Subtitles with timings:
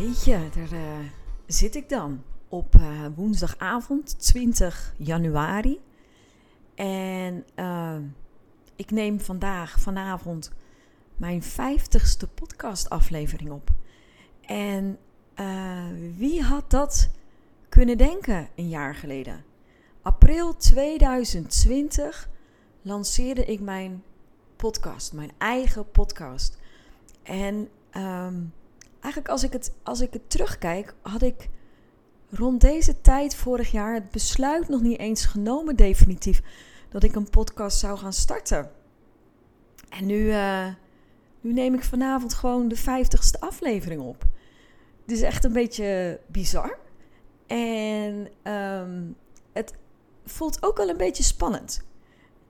[0.00, 0.98] Jeetje, daar uh,
[1.46, 5.80] zit ik dan op uh, woensdagavond 20 januari.
[6.74, 7.96] En uh,
[8.76, 10.52] ik neem vandaag, vanavond,
[11.16, 13.70] mijn 50ste podcastaflevering op.
[14.40, 14.98] En
[16.16, 17.10] wie had dat
[17.68, 19.44] kunnen denken een jaar geleden?
[20.02, 22.28] April 2020
[22.82, 24.02] lanceerde ik mijn
[24.56, 26.58] podcast, mijn eigen podcast.
[27.22, 28.52] En um,
[29.00, 31.48] eigenlijk als ik, het, als ik het terugkijk, had ik
[32.30, 36.42] rond deze tijd vorig jaar het besluit nog niet eens genomen definitief
[36.88, 38.70] dat ik een podcast zou gaan starten.
[39.88, 40.66] En nu, uh,
[41.40, 44.24] nu neem ik vanavond gewoon de 50ste aflevering op.
[45.02, 46.78] Het is echt een beetje bizar.
[47.46, 49.16] En um,
[49.52, 49.74] het
[50.24, 51.82] voelt ook wel een beetje spannend.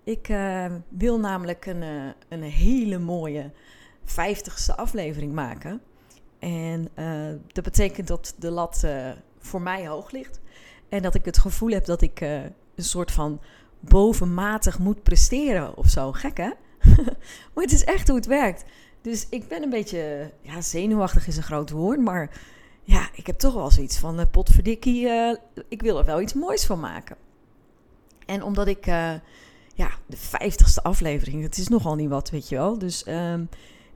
[0.05, 3.51] Ik uh, wil namelijk een, uh, een hele mooie
[4.05, 5.81] 50ste aflevering maken.
[6.41, 10.41] En uh, dat betekent dat de lat uh, voor mij hoog ligt.
[10.89, 13.41] En dat ik het gevoel heb dat ik uh, een soort van
[13.81, 16.13] bovenmatig moet presteren of zo.
[16.13, 16.51] Gek hè?
[17.55, 18.65] maar het is echt hoe het werkt.
[19.03, 22.41] Dus ik ben een beetje, ja, zenuwachtig is een groot woord, maar
[22.83, 25.09] ja, ik heb toch wel zoiets van, potverdikkie,
[25.69, 27.17] ik wil er wel iets moois van maken.
[28.27, 28.85] En omdat ik,
[29.75, 32.79] ja, de vijftigste aflevering, het is nogal niet wat, weet je wel.
[32.79, 33.49] Dus um,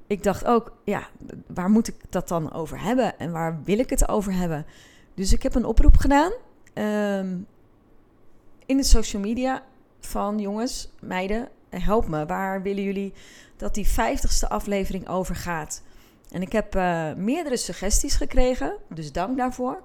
[0.06, 1.08] ik dacht ook, ja,
[1.46, 4.66] waar moet ik dat dan over hebben en waar wil ik het over hebben?
[5.14, 6.32] Dus ik heb een oproep gedaan
[6.74, 7.46] um,
[8.66, 9.62] in de social media
[10.00, 12.26] van jongens, meiden, help me.
[12.26, 13.12] Waar willen jullie
[13.56, 15.82] dat die vijftigste aflevering over gaat?
[16.30, 19.82] En ik heb uh, meerdere suggesties gekregen, dus dank daarvoor.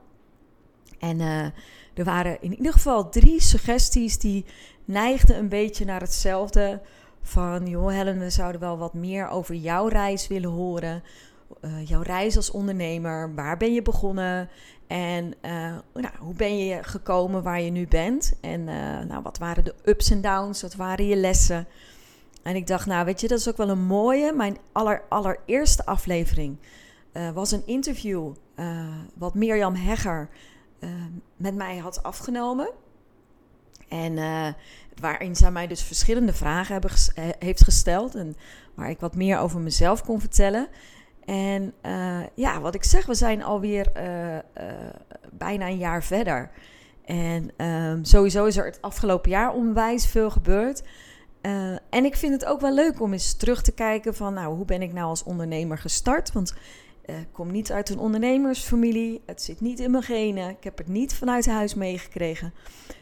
[1.00, 1.46] En uh,
[1.94, 4.46] er waren in ieder geval drie suggesties die
[4.86, 6.82] neigden een beetje naar hetzelfde
[7.30, 11.04] van, joh Helen, we zouden wel wat meer over jouw reis willen horen.
[11.62, 13.36] Uh, jouw reis als ondernemer.
[13.36, 14.50] Waar ben je begonnen?
[14.88, 15.52] En uh,
[15.94, 18.34] nou, hoe ben je gekomen waar je nu bent?
[18.42, 20.62] En uh, nou, wat waren de ups en downs?
[20.62, 21.68] Wat waren je lessen?
[22.44, 24.34] En ik dacht, nou weet je, dat is ook wel een mooie.
[24.34, 26.58] Mijn aller, allereerste aflevering
[27.34, 28.34] was een interview
[29.14, 30.30] wat Mirjam Hegger
[31.36, 32.70] met mij had afgenomen.
[33.88, 34.18] En
[35.00, 38.16] waarin zij mij dus verschillende vragen hebben eh, heeft gesteld.
[38.16, 38.36] En
[38.74, 40.68] waar ik wat meer over mezelf kon vertellen.
[41.26, 44.38] En uh, ja, wat ik zeg, we zijn alweer uh,
[45.32, 46.52] bijna een jaar verder.
[47.06, 50.84] En um, sowieso is er het afgelopen jaar onwijs veel gebeurd.
[51.90, 54.66] en ik vind het ook wel leuk om eens terug te kijken van, nou, hoe
[54.66, 56.32] ben ik nou als ondernemer gestart?
[56.32, 56.54] Want
[57.06, 59.22] ik kom niet uit een ondernemersfamilie.
[59.26, 60.50] Het zit niet in mijn genen.
[60.50, 62.54] Ik heb het niet vanuit huis meegekregen.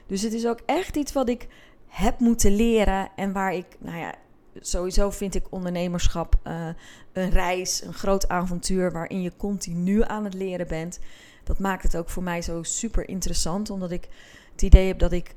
[0.07, 1.47] Dus het is ook echt iets wat ik
[1.87, 4.15] heb moeten leren en waar ik, nou ja,
[4.59, 6.67] sowieso vind ik ondernemerschap uh,
[7.13, 10.99] een reis, een groot avontuur waarin je continu aan het leren bent.
[11.43, 14.07] Dat maakt het ook voor mij zo super interessant, omdat ik
[14.51, 15.35] het idee heb dat ik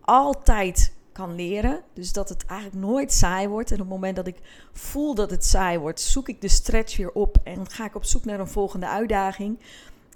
[0.00, 1.82] altijd kan leren.
[1.94, 3.70] Dus dat het eigenlijk nooit saai wordt.
[3.70, 6.96] En op het moment dat ik voel dat het saai wordt, zoek ik de stretch
[6.96, 9.58] weer op en ga ik op zoek naar een volgende uitdaging.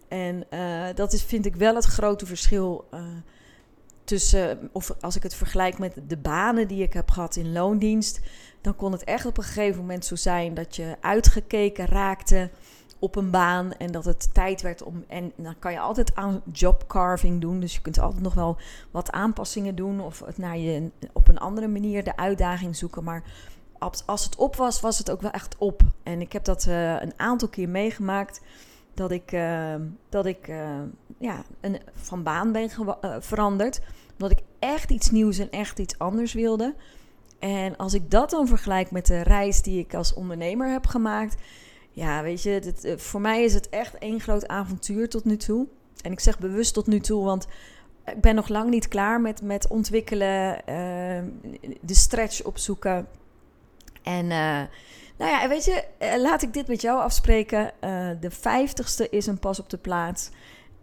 [0.09, 2.89] En uh, dat is, vind ik wel het grote verschil.
[2.95, 3.01] Uh,
[4.05, 8.21] tussen, of als ik het vergelijk met de banen die ik heb gehad in loondienst,
[8.61, 12.51] dan kon het echt op een gegeven moment zo zijn dat je uitgekeken raakte
[12.99, 15.05] op een baan en dat het tijd werd om.
[15.09, 17.61] En dan kan je altijd aan jobcarving doen.
[17.61, 18.57] Dus je kunt altijd nog wel
[18.91, 23.05] wat aanpassingen doen of het naar je op een andere manier de uitdaging zoeken.
[23.05, 23.23] Maar
[24.07, 25.83] als het op was, was het ook wel echt op.
[26.03, 28.41] En ik heb dat uh, een aantal keer meegemaakt
[28.95, 29.75] dat ik, uh,
[30.09, 30.81] dat ik uh,
[31.19, 32.71] ja, een, van baan ben
[33.19, 33.81] veranderd.
[34.19, 36.75] Omdat ik echt iets nieuws en echt iets anders wilde.
[37.39, 41.43] En als ik dat dan vergelijk met de reis die ik als ondernemer heb gemaakt.
[41.91, 45.67] Ja, weet je, dit, voor mij is het echt één groot avontuur tot nu toe.
[46.03, 47.47] En ik zeg bewust tot nu toe, want
[48.05, 50.63] ik ben nog lang niet klaar met, met ontwikkelen,
[51.81, 53.09] de stretch opzoeken.
[54.03, 54.31] En
[55.17, 57.73] nou ja, weet je, eh, laat ik dit met jou afspreken.
[57.81, 60.31] Uh, de vijftigste is een pas op de plaats.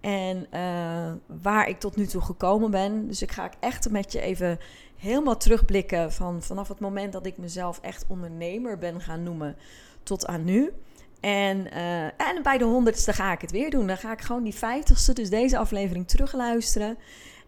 [0.02, 1.12] En uh,
[1.42, 3.08] waar ik tot nu toe gekomen ben.
[3.08, 4.60] Dus ik ga echt met je even
[4.98, 9.56] helemaal terugblikken van vanaf het moment dat ik mezelf echt ondernemer ben gaan noemen
[10.04, 10.72] tot aan nu.
[11.20, 13.88] En, uh, en bij de honderdste ga ik het weer doen.
[13.88, 16.98] Dan ga ik gewoon die vijftigste, dus deze aflevering terugluisteren.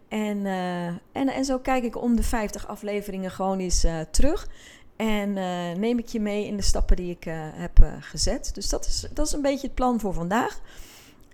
[0.08, 4.48] En, uh, en, zo kijk ik om de 50 afleveringen gewoon eens terug.
[4.96, 5.32] En
[5.80, 7.24] neem ik je mee in de stappen die ik
[7.54, 8.50] heb gezet.
[8.54, 10.60] Dus dat is, dat is een beetje het plan voor vandaag.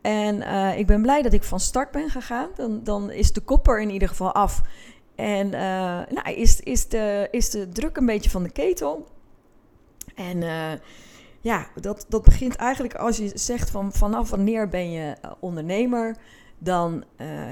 [0.00, 0.43] En
[0.79, 2.49] ik ben blij dat ik van start ben gegaan.
[2.55, 4.61] Dan, dan is de kopper in ieder geval af.
[5.14, 5.50] En
[6.11, 9.06] nou, is, is, de, is de druk een beetje van de ketel.
[10.14, 10.38] En
[11.41, 16.17] ja, dat, dat begint eigenlijk als je zegt van vanaf wanneer ben je ondernemer.
[16.58, 17.05] Dan,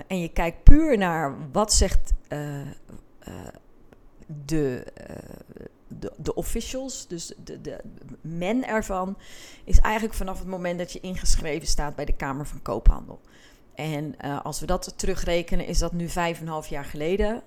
[0.06, 2.12] en je kijkt puur naar wat zegt
[4.44, 4.84] de,
[5.88, 7.80] de, de officials, dus de, de
[8.20, 9.16] men ervan,
[9.64, 13.20] is eigenlijk vanaf het moment dat je ingeschreven staat bij de Kamer van Koophandel.
[13.74, 17.42] En als we dat terugrekenen, is dat nu vijf en een half jaar geleden.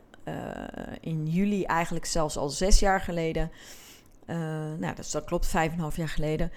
[1.01, 3.51] in juli eigenlijk zelfs al zes jaar geleden.
[4.27, 4.37] Uh,
[4.77, 6.51] nou, dus dat klopt, vijf en een half jaar geleden.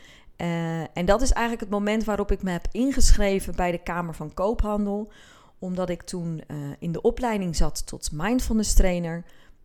[0.93, 4.35] En dat is eigenlijk het moment waarop ik me heb ingeschreven bij de Kamer van
[4.35, 5.13] Koophandel.
[5.59, 6.43] Omdat ik toen
[6.79, 9.25] in de opleiding zat tot mindfulness trainer.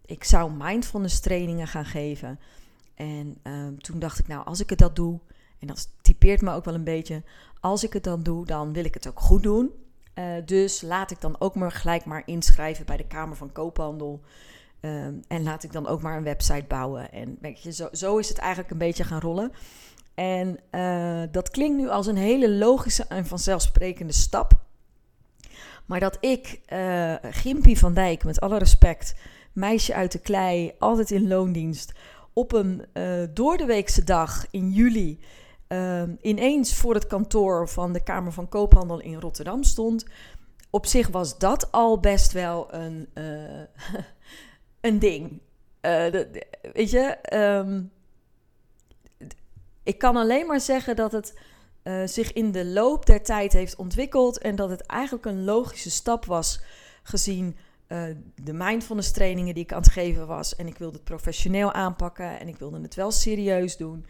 [0.10, 2.40] Ik zou mindfulness trainingen gaan geven.
[2.96, 3.38] En
[3.78, 5.20] toen dacht ik, nou, als ik het dat doe,
[5.60, 7.24] en dat typeert me ook wel een beetje.
[7.60, 9.72] Als ik het dan doe, dan wil ik het ook goed doen.
[10.46, 14.22] dus laat ik dan ook maar gelijk maar inschrijven bij de Kamer van Koophandel.
[14.82, 17.12] Um, en laat ik dan ook maar een website bouwen.
[17.12, 19.52] En weet je, zo, zo is het eigenlijk een beetje gaan rollen.
[20.14, 24.54] En uh, dat klinkt nu als een hele logische en vanzelfsprekende stap.
[25.86, 29.16] Maar dat ik, uh, Gimpie van Dijk, met alle respect,
[29.54, 31.94] meisje uit de klei, altijd in loondienst,
[32.34, 35.20] op een uh, doordeweekse dag in juli
[35.68, 40.06] ehm, ineens voor het kantoor van de Kamer van Koophandel in Rotterdam stond.
[40.70, 43.10] Op zich was dat al best wel een
[44.82, 45.42] een ding.
[45.82, 46.06] Uh,
[46.74, 47.92] weet je, um,
[49.84, 51.34] ik kan alleen maar zeggen dat het
[52.06, 56.26] zich in de loop der tijd heeft ontwikkeld en dat het eigenlijk een logische stap
[56.26, 56.62] was
[57.04, 57.58] gezien
[57.90, 58.04] uh,
[58.36, 60.56] de mindfulness trainingen die ik aan het geven was.
[60.56, 64.06] En ik wilde het professioneel aanpakken en ik wilde het wel serieus doen.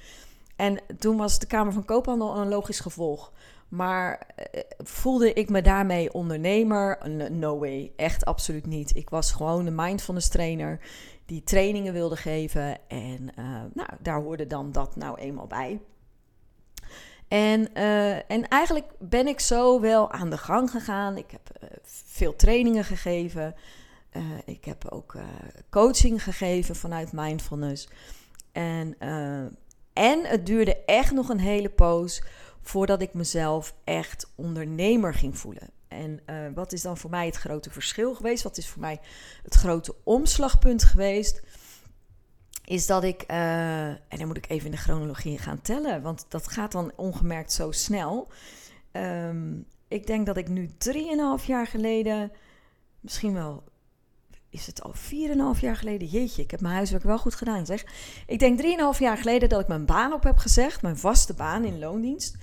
[0.55, 3.31] En toen was de Kamer van Koophandel een logisch gevolg.
[3.69, 7.09] Maar uh, voelde ik me daarmee ondernemer?
[7.31, 8.95] No way, echt absoluut niet.
[8.95, 10.79] Ik was gewoon een mindfulness trainer
[11.25, 12.77] die trainingen wilde geven.
[12.87, 15.79] En uh, nou, daar hoorde dan dat nou eenmaal bij.
[17.29, 21.17] En, uh, en eigenlijk ben ik zo wel aan de gang gegaan.
[21.17, 23.55] Ik heb veel trainingen gegeven.
[24.45, 25.15] ik heb ook
[25.69, 27.89] coaching gegeven vanuit mindfulness.
[28.51, 28.95] En,
[29.93, 32.23] en het duurde echt nog een hele poos
[32.61, 35.69] voordat ik mezelf echt ondernemer ging voelen.
[35.87, 36.19] En
[36.53, 38.43] wat is dan voor mij het grote verschil geweest?
[38.43, 38.99] Wat is voor mij
[39.43, 41.41] het grote omslagpunt geweest?
[42.69, 46.25] Is dat ik, uh, en dan moet ik even in de chronologie gaan tellen, want
[46.27, 48.27] dat gaat dan ongemerkt zo snel.
[48.91, 50.69] Um, ik denk dat ik nu
[51.39, 52.31] 3,5 jaar geleden,
[52.99, 53.63] misschien wel
[54.49, 54.93] is het al
[55.55, 56.07] 4,5 jaar geleden?
[56.07, 57.85] Jeetje, ik heb mijn huiswerk wel goed gedaan, zeg.
[58.27, 61.65] Ik denk 3,5 jaar geleden dat ik mijn baan op heb gezegd, mijn vaste baan
[61.65, 62.37] in loondienst.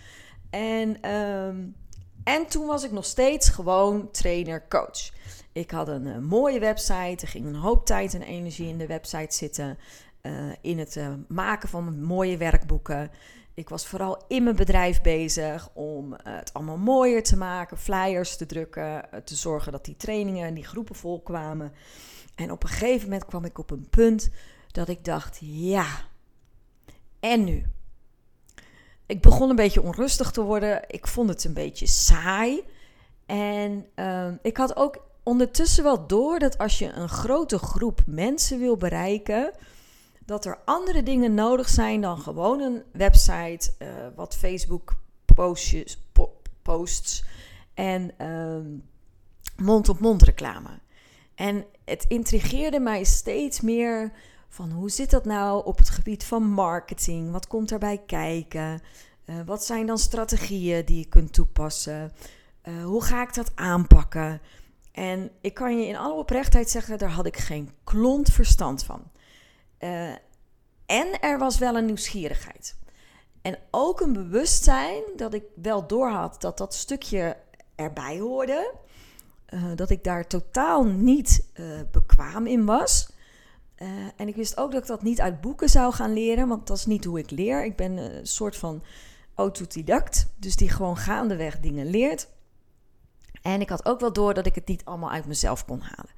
[0.50, 1.76] En, um,
[2.24, 5.10] en toen was ik nog steeds gewoon trainer-coach.
[5.52, 8.86] Ik had een uh, mooie website, er ging een hoop tijd en energie in de
[8.86, 9.78] website zitten.
[10.26, 13.10] Uh, in het uh, maken van mooie werkboeken.
[13.54, 18.46] Ik was vooral in mijn bedrijf bezig om het allemaal mooier te maken, flyers te
[18.46, 21.72] drukken, te zorgen dat die trainingen en die groepen volkwamen.
[22.34, 24.30] En op een gegeven moment kwam ik op een punt
[24.72, 25.86] dat ik dacht: ja,
[27.20, 27.66] en nu?
[29.06, 30.82] Ik begon een beetje onrustig te worden.
[30.86, 32.64] Ik vond het een beetje saai.
[33.26, 38.58] En uh, ik had ook ondertussen wel door dat als je een grote groep mensen
[38.58, 39.52] wil bereiken,
[40.26, 44.94] dat er andere dingen nodig zijn dan gewoon een website, uh, wat Facebook
[46.62, 47.24] posts
[47.74, 48.00] en
[49.56, 50.78] mond-op-mond uh, -mond reclame.
[51.34, 54.12] En het intrigeerde mij steeds meer
[54.48, 57.30] van hoe zit dat nou op het gebied van marketing?
[57.32, 58.80] Wat komt daarbij kijken?
[59.26, 62.12] Uh, wat zijn dan strategieën die je kunt toepassen?
[62.64, 64.40] Uh, hoe ga ik dat aanpakken?
[64.92, 69.02] En ik kan je in alle oprechtheid zeggen, daar had ik geen klont verstand van.
[69.80, 70.10] Uh,
[70.86, 72.76] en er was wel een nieuwsgierigheid.
[73.42, 77.36] En ook een bewustzijn dat ik wel doorhad dat dat stukje
[77.74, 78.74] erbij hoorde.
[79.74, 81.44] dat ik daar totaal niet
[81.90, 83.08] bekwaam in was.
[83.78, 86.66] Uh, en ik wist ook dat ik dat niet uit boeken zou gaan leren, want
[86.66, 87.64] dat is niet hoe ik leer.
[87.64, 88.82] Ik ben een soort van
[89.34, 92.28] autodidact, dus die gewoon gaandeweg dingen leert.
[93.42, 96.12] En ik had ook wel door dat ik het niet allemaal uit mezelf kon halen.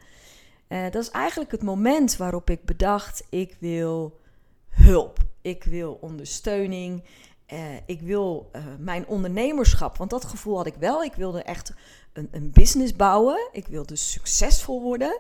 [0.69, 4.21] Uh, dat is eigenlijk het moment waarop ik bedacht: ik wil
[4.69, 7.03] hulp, ik wil ondersteuning,
[7.53, 9.97] uh, ik wil uh, mijn ondernemerschap.
[9.97, 11.03] Want dat gevoel had ik wel.
[11.03, 11.73] Ik wilde echt
[12.13, 15.19] een, een business bouwen, ik wilde succesvol worden.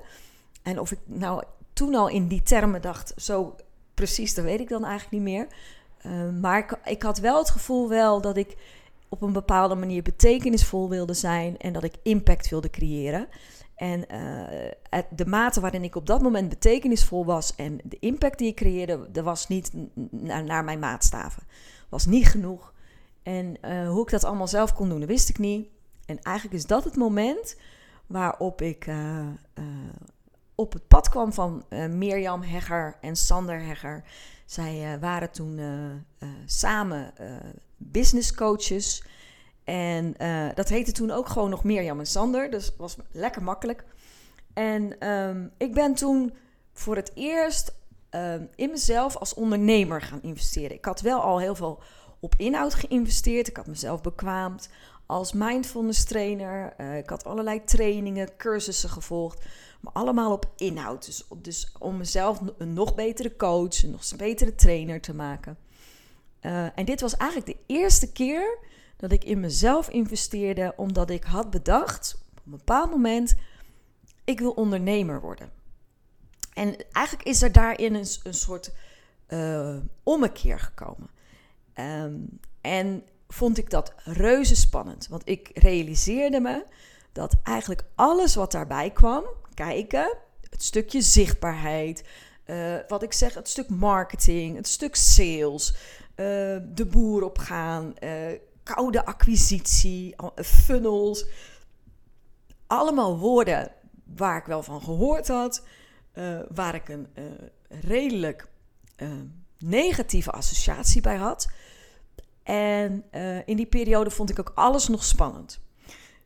[0.62, 3.56] En of ik nou toen al in die termen dacht, zo
[3.94, 5.46] precies, dat weet ik dan eigenlijk niet meer.
[6.40, 8.56] maar ik, ik had wel het gevoel wel dat ik
[9.08, 13.28] op een bepaalde manier betekenisvol wilde zijn en dat ik impact wilde creëren.
[13.78, 18.48] En uh, de mate waarin ik op dat moment betekenisvol was en de impact die
[18.48, 19.70] ik creëerde, dat was niet
[20.10, 21.42] naar, naar mijn maatstaven.
[21.88, 22.72] Was niet genoeg.
[23.22, 25.68] En uh, hoe ik dat allemaal zelf kon doen, wist ik niet.
[26.06, 27.56] En eigenlijk is dat het moment
[28.06, 29.26] waarop ik uh,
[30.54, 34.04] op het pad kwam van Mirjam Hegger en Sander Hegger.
[34.46, 35.60] Zij waren toen
[36.46, 37.12] samen
[37.76, 39.04] business coaches.
[39.68, 42.50] En uh, dat heette toen ook gewoon nog Mirjam en Sander.
[42.50, 43.84] Dus was lekker makkelijk.
[44.54, 46.32] En um, ik ben toen
[46.72, 47.74] voor het eerst
[48.10, 50.76] um, in mezelf als ondernemer gaan investeren.
[50.76, 51.82] Ik had wel al heel veel
[52.20, 53.48] op inhoud geïnvesteerd.
[53.48, 54.68] Ik had mezelf bekwaamd
[55.06, 56.74] als mindfulness trainer.
[56.78, 59.44] Uh, ik had allerlei trainingen, cursussen gevolgd.
[59.80, 61.06] Maar allemaal op inhoud.
[61.06, 65.58] Dus, dus om mezelf een nog betere coach, een nog betere trainer te maken.
[66.42, 68.58] Uh, en dit was eigenlijk de eerste keer
[68.98, 73.34] dat ik in mezelf investeerde, omdat ik had bedacht op een bepaald moment:
[74.24, 75.50] ik wil ondernemer worden.
[76.54, 78.72] En eigenlijk is er daarin een, een soort
[79.28, 81.08] uh, ommekeer gekomen.
[81.74, 86.64] Um, en vond ik dat reuze spannend, want ik realiseerde me
[87.12, 89.24] dat eigenlijk alles wat daarbij kwam,
[89.54, 90.16] kijken,
[90.50, 92.04] het stukje zichtbaarheid,
[92.46, 95.76] uh, wat ik zeg, het stuk marketing, het stuk sales, uh,
[96.74, 97.94] de boer op gaan,
[98.74, 101.26] koude acquisitie, funnels.
[102.66, 103.72] Allemaal woorden
[104.16, 105.64] waar ik wel van gehoord had,
[106.14, 107.24] uh, waar ik een uh,
[107.68, 108.48] redelijk
[108.96, 109.08] uh,
[109.58, 111.50] negatieve associatie bij had.
[112.42, 113.04] En
[113.44, 115.60] in die periode vond ik ook alles nog spannend.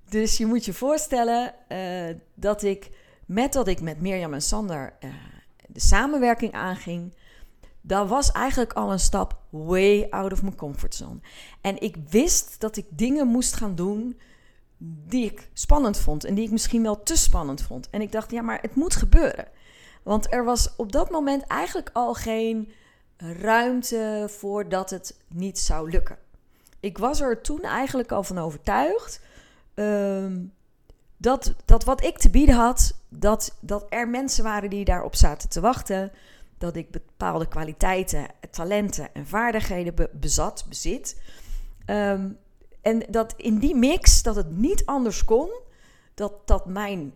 [0.08, 1.54] Dus je moet je voorstellen
[2.34, 2.90] dat ik,
[3.26, 4.92] met dat ik met Mirjam en Sander
[5.66, 7.14] de samenwerking aanging,
[7.82, 11.20] dat was eigenlijk al een stap way out of mijn comfortzone.
[11.60, 14.20] En ik wist dat ik dingen moest gaan doen
[14.84, 17.90] die ik spannend vond en die ik misschien wel te spannend vond.
[17.90, 19.48] En ik dacht, ja, maar het moet gebeuren.
[20.02, 22.72] Want er was op dat moment eigenlijk al geen
[23.16, 26.18] ruimte voor dat het niet zou lukken.
[26.80, 29.20] Ik was er toen eigenlijk al van overtuigd
[29.74, 30.52] um,
[31.16, 35.48] dat, dat wat ik te bieden had, dat, dat er mensen waren die daarop zaten
[35.48, 36.12] te wachten
[36.62, 41.22] dat ik bepaalde kwaliteiten, talenten en vaardigheden bezat, bezit.
[41.86, 42.38] Um,
[42.80, 45.50] en dat in die mix, dat het niet anders kon,
[46.14, 47.12] dat, dat mijn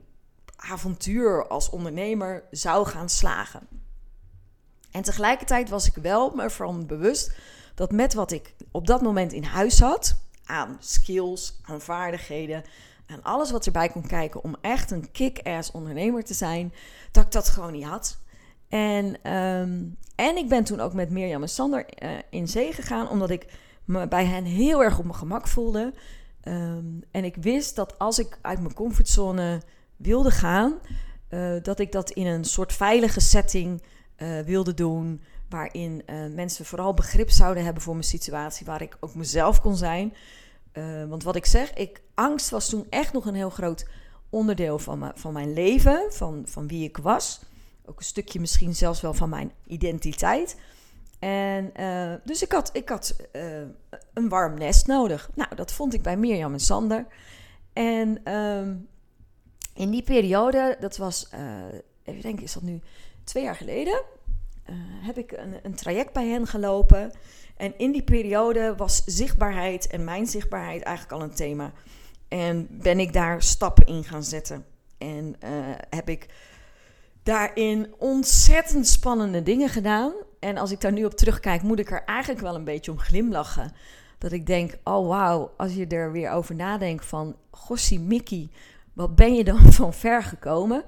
[0.56, 3.66] avontuur als ondernemer zou gaan slagen.
[4.90, 7.36] En tegelijkertijd was ik wel me ervan bewust
[7.74, 12.64] dat met wat ik op dat moment in huis had, aan skills, aan vaardigheden,
[13.06, 16.72] aan alles wat erbij kon kijken om echt een kick-ass ondernemer te zijn,
[17.10, 18.18] dat ik dat gewoon niet had.
[18.68, 23.08] En, um, en ik ben toen ook met Mirjam en Sander uh, in zee gegaan,
[23.08, 23.46] omdat ik
[23.84, 25.92] me bij hen heel erg op mijn gemak voelde.
[26.44, 29.62] Um, en ik wist dat als ik uit mijn comfortzone
[29.96, 30.74] wilde gaan,
[31.30, 33.82] uh, dat ik dat in een soort veilige setting
[34.16, 35.22] uh, wilde doen.
[35.48, 36.02] Waarin
[36.34, 40.14] mensen vooral begrip zouden hebben voor mijn situatie, waar ik ook mezelf kon zijn.
[41.08, 43.88] want wat ik zeg, ik, angst was toen echt nog een heel groot
[44.30, 47.40] onderdeel van, van mijn leven, van, van wie ik was.
[47.86, 50.56] Ook een stukje misschien zelfs wel van mijn identiteit.
[51.18, 53.42] En uh, dus ik had, ik had uh,
[54.14, 55.30] een warm nest nodig.
[55.34, 57.06] Nou, dat vond ik bij Mirjam en Sander.
[57.72, 58.88] En um,
[59.74, 61.40] in die periode, dat was, uh,
[62.02, 62.80] even denken, is dat nu
[63.24, 64.02] twee jaar geleden,
[65.02, 67.12] heb ik een, een traject bij hen gelopen.
[67.56, 71.72] En in die periode was zichtbaarheid en mijn zichtbaarheid eigenlijk al een thema.
[72.28, 74.64] En ben ik daar stappen in gaan zetten.
[74.98, 75.36] En
[75.90, 76.28] heb ik
[77.26, 80.12] daarin ontzettend spannende dingen gedaan.
[80.40, 82.98] En als ik daar nu op terugkijk, moet ik er eigenlijk wel een beetje om
[82.98, 83.72] glimlachen.
[84.18, 87.36] Dat ik denk, oh wauw, als je er weer over nadenkt van...
[87.50, 88.48] Gossie Mickey,
[88.92, 90.84] wat ben je dan van ver gekomen?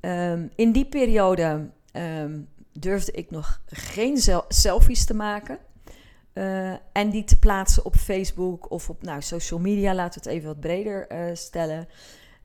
[0.00, 5.58] Um, in die periode um, durfde ik nog geen selfies te maken.
[6.34, 10.38] Uh, en die te plaatsen op Facebook of op nou, social media, laten we het
[10.38, 11.88] even wat breder uh, stellen.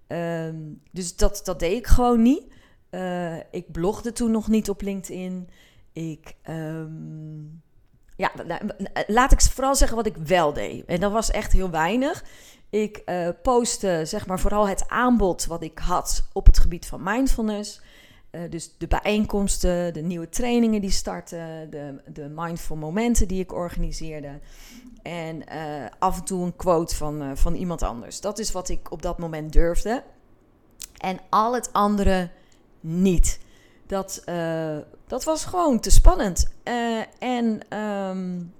[0.08, 2.54] Um, dus dat, dat deed ik gewoon niet.
[2.96, 5.50] Uh, ik blogde toen nog niet op LinkedIn.
[5.94, 7.62] Ik, um,
[8.16, 8.32] ja,
[9.08, 10.86] laat ik vooral zeggen wat ik wel deed.
[10.86, 12.24] En dat was echt heel weinig.
[12.70, 17.04] Ik uh, postte zeg maar vooral het aanbod wat ik had op het gebied van
[17.04, 17.82] mindfulness.
[18.32, 23.54] Uh, dus de bijeenkomsten, de nieuwe trainingen die starten, de, de mindful momenten die ik
[23.54, 24.40] organiseerde.
[25.02, 25.44] En
[26.00, 28.22] af en toe een quote van, van iemand anders.
[28.22, 30.04] Dat is wat ik op dat moment durfde.
[30.98, 32.30] En al het andere
[32.86, 33.40] niet.
[33.88, 34.24] Dat,
[35.08, 36.52] dat was gewoon te spannend.
[37.20, 38.54] en um,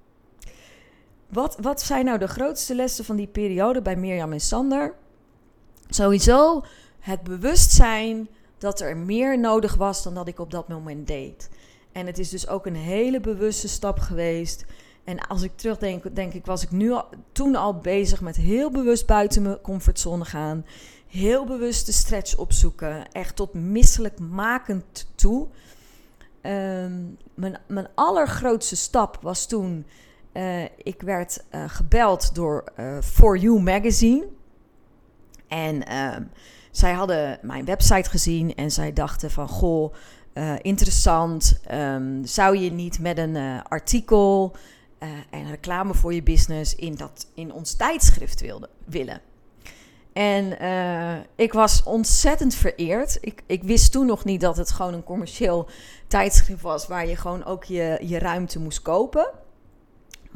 [1.28, 4.94] wat, wat zijn nou de grootste lessen van die periode bij Mirjam en Sander?
[5.88, 6.62] Sowieso
[6.98, 8.28] het bewustzijn
[8.58, 11.48] dat er meer nodig was dan dat ik op dat moment deed.
[11.92, 14.64] En het is dus ook een hele bewuste stap geweest.
[15.04, 16.94] En als ik terugdenk, denk ik, was ik nu
[17.32, 20.66] toen al bezig met heel bewust buiten mijn comfortzone gaan.
[21.16, 23.12] Heel bewust de stretch opzoeken.
[23.12, 25.48] Echt tot misselijkmakend toe.
[26.42, 29.86] Um, mijn, mijn allergrootste stap was toen
[30.32, 34.26] uh, ik werd uh, gebeld door uh, For You Magazine.
[35.48, 36.16] En uh,
[36.70, 39.48] zij hadden mijn website gezien en zij dachten van...
[39.48, 39.94] Goh,
[40.60, 41.60] interessant.
[41.72, 44.56] Um, zou je niet met een artikel
[45.30, 46.74] en reclame voor je business...
[46.74, 49.20] in, dat, in ons tijdschrift wilde, willen?
[50.16, 53.18] En ik was ontzettend vereerd.
[53.20, 55.68] Ik, ik wist toen nog niet dat het gewoon een commercieel
[56.06, 56.86] tijdschrift was...
[56.86, 59.30] waar je gewoon ook je, je ruimte moest kopen...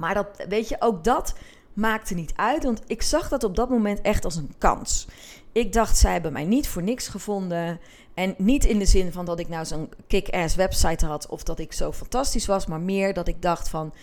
[0.00, 1.34] Maar dat, weet je, ook dat
[1.72, 2.64] maakte niet uit.
[2.64, 5.06] Want ik zag dat op dat moment echt als een kans.
[5.52, 7.80] Ik dacht, zij hebben mij niet voor niks gevonden.
[8.14, 11.58] En niet in de zin van dat ik nou zo'n kick-ass website had of dat
[11.58, 13.94] ik zo fantastisch was, maar meer dat ik dacht van,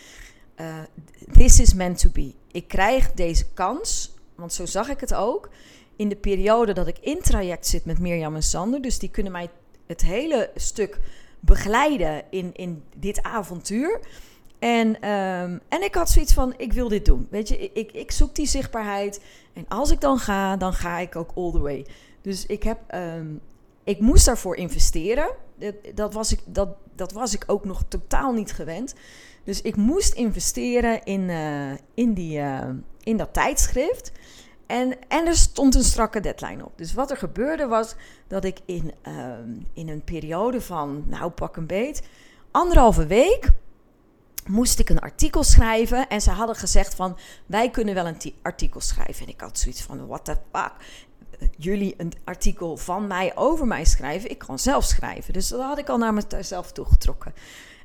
[0.56, 0.66] uh,
[1.32, 2.34] this is meant to be.
[2.52, 5.50] Ik krijg deze kans, want zo zag ik het ook,
[5.96, 8.82] in de periode dat ik in traject zit met Mirjam en Sander.
[8.82, 9.50] Dus die kunnen mij
[9.86, 11.00] het hele stuk
[11.40, 14.00] begeleiden in, in dit avontuur.
[14.60, 17.28] En, um, en ik had zoiets van, ik wil dit doen.
[17.30, 19.22] Weet je, ik, ik zoek die zichtbaarheid.
[19.54, 21.86] En als ik dan ga, dan ga ik ook all the way.
[22.22, 23.42] Dus ik heb, um,
[23.84, 25.30] ik moest daarvoor investeren.
[25.56, 28.96] Dat, dat, was ik, dat, dat was ik ook nog totaal niet gewend.
[29.44, 32.70] Dus ik moest investeren in, uh, in, die, uh,
[33.04, 34.12] in dat tijdschrift.
[34.68, 36.78] En, en er stond een strakke deadline op.
[36.78, 37.96] Dus wat er gebeurde was
[38.28, 42.08] dat ik in, um, in een periode van, nou pak een beet,
[42.52, 43.50] anderhalve week
[44.46, 46.10] moest ik een artikel schrijven.
[46.10, 49.26] En ze hadden gezegd van, wij kunnen wel een artikel schrijven.
[49.26, 50.72] En ik had zoiets van, what the fuck?
[51.58, 54.30] Jullie een artikel van mij over mij schrijven.
[54.30, 55.34] Ik kan zelf schrijven.
[55.34, 57.34] Dus dat had ik al naar mezelf toegetrokken.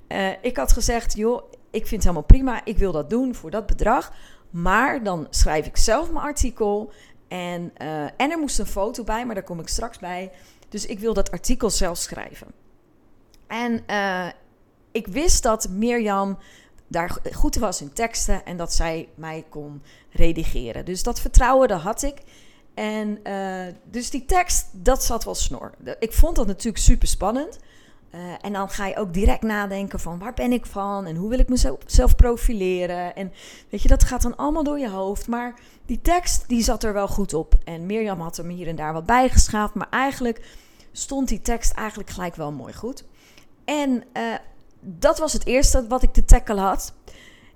[0.08, 2.64] Uh, ik had gezegd, joh, ik vind het helemaal prima.
[2.64, 4.12] Ik wil dat doen voor dat bedrag.
[4.52, 6.92] Maar dan schrijf ik zelf mijn artikel.
[7.28, 10.32] En, uh, en er moest een foto bij, maar daar kom ik straks bij.
[10.68, 12.46] Dus ik wil dat artikel zelf schrijven.
[13.46, 14.28] En uh,
[14.90, 16.38] ik wist dat Mirjam
[16.88, 20.84] daar goed was in teksten en dat zij mij kon redigeren.
[20.84, 22.22] Dus dat vertrouwen, dat had ik.
[22.74, 25.70] En uh, dus die tekst, dat zat wel snor.
[25.98, 27.58] Ik vond dat natuurlijk super spannend.
[28.14, 31.28] Uh, en dan ga je ook direct nadenken van waar ben ik van en hoe
[31.28, 33.16] wil ik mezelf profileren.
[33.16, 33.32] En
[33.68, 35.28] weet je, dat gaat dan allemaal door je hoofd.
[35.28, 35.54] Maar
[35.86, 37.54] die tekst, die zat er wel goed op.
[37.64, 39.74] En Mirjam had er hier en daar wat bijgeschaafd.
[39.74, 40.56] Maar eigenlijk
[40.92, 43.04] stond die tekst eigenlijk gelijk wel mooi goed.
[43.64, 44.34] En uh,
[44.80, 46.94] dat was het eerste wat ik te tackle had.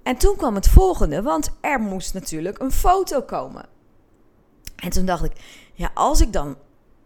[0.03, 3.67] En toen kwam het volgende, want er moest natuurlijk een foto komen.
[4.77, 5.33] En toen dacht ik,
[5.73, 6.57] ja, als ik dan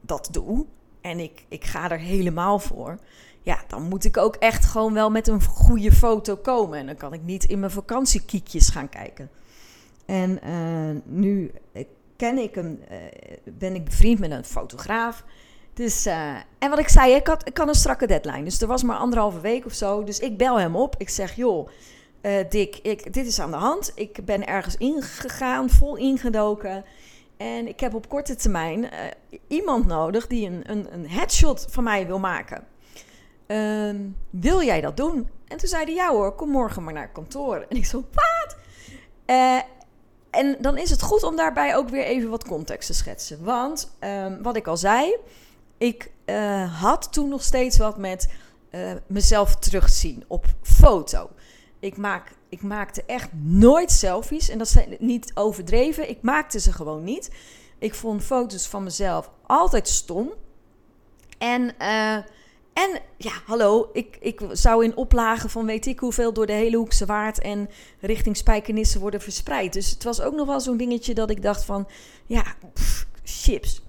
[0.01, 0.67] dat doe
[1.01, 2.99] en ik, ik ga er helemaal voor,
[3.43, 6.79] ja, dan moet ik ook echt gewoon wel met een goede foto komen.
[6.79, 9.31] En dan kan ik niet in mijn vakantiekiekjes gaan kijken.
[10.07, 11.53] En uh, nu
[12.17, 12.97] ken ik een, uh,
[13.45, 15.25] ben ik bevriend met een fotograaf.
[15.75, 18.45] Dus, en wat ik zei, ik had, ik had een strakke deadline.
[18.45, 20.05] Dus er was maar anderhalve week of zo.
[20.05, 20.95] Dus ik bel hem op.
[20.99, 21.69] Ik zeg, joh,
[22.49, 23.93] Dick, ik, dit is aan de hand.
[23.95, 26.85] Ik ben ergens ingegaan, vol ingedoken.
[27.37, 28.89] En ik heb op korte termijn
[29.49, 32.65] iemand nodig die een, een, een headshot van mij wil maken.
[33.51, 33.95] Uh,
[34.31, 35.29] wil jij dat doen?
[35.49, 37.67] En toen zei hij, ja hoor, kom morgen maar naar kantoor.
[37.69, 38.57] En ik zo, wat?
[40.31, 43.45] en dan is het goed om daarbij ook weer even wat context te schetsen.
[43.45, 45.17] Want um, wat ik al zei,
[45.79, 48.33] ik uh, had toen nog steeds wat met
[48.71, 51.31] uh, mezelf terugzien op foto.
[51.79, 54.49] Ik, maak, ik maakte echt nooit selfies.
[54.49, 56.09] En dat is niet overdreven.
[56.09, 57.31] Ik maakte ze gewoon niet.
[57.79, 60.33] Ik vond foto's van mezelf altijd stom.
[61.39, 61.75] En,
[62.73, 66.77] en ja, hallo, ik, ik zou in oplagen van weet ik hoeveel door de hele
[66.77, 67.69] Hoekse Waard en
[68.01, 69.73] richting Spijkenisse worden verspreid.
[69.73, 71.89] Dus het was ook nog wel zo'n dingetje dat ik dacht van,
[72.27, 72.45] ja,
[73.25, 73.83] chips.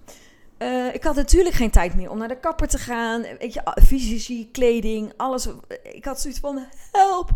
[0.59, 3.21] Uh, ik had natuurlijk geen tijd meer om naar de kapper te gaan.
[3.21, 5.47] Weet je, fysici, kleding, alles.
[5.83, 7.29] Ik had zoiets van, help.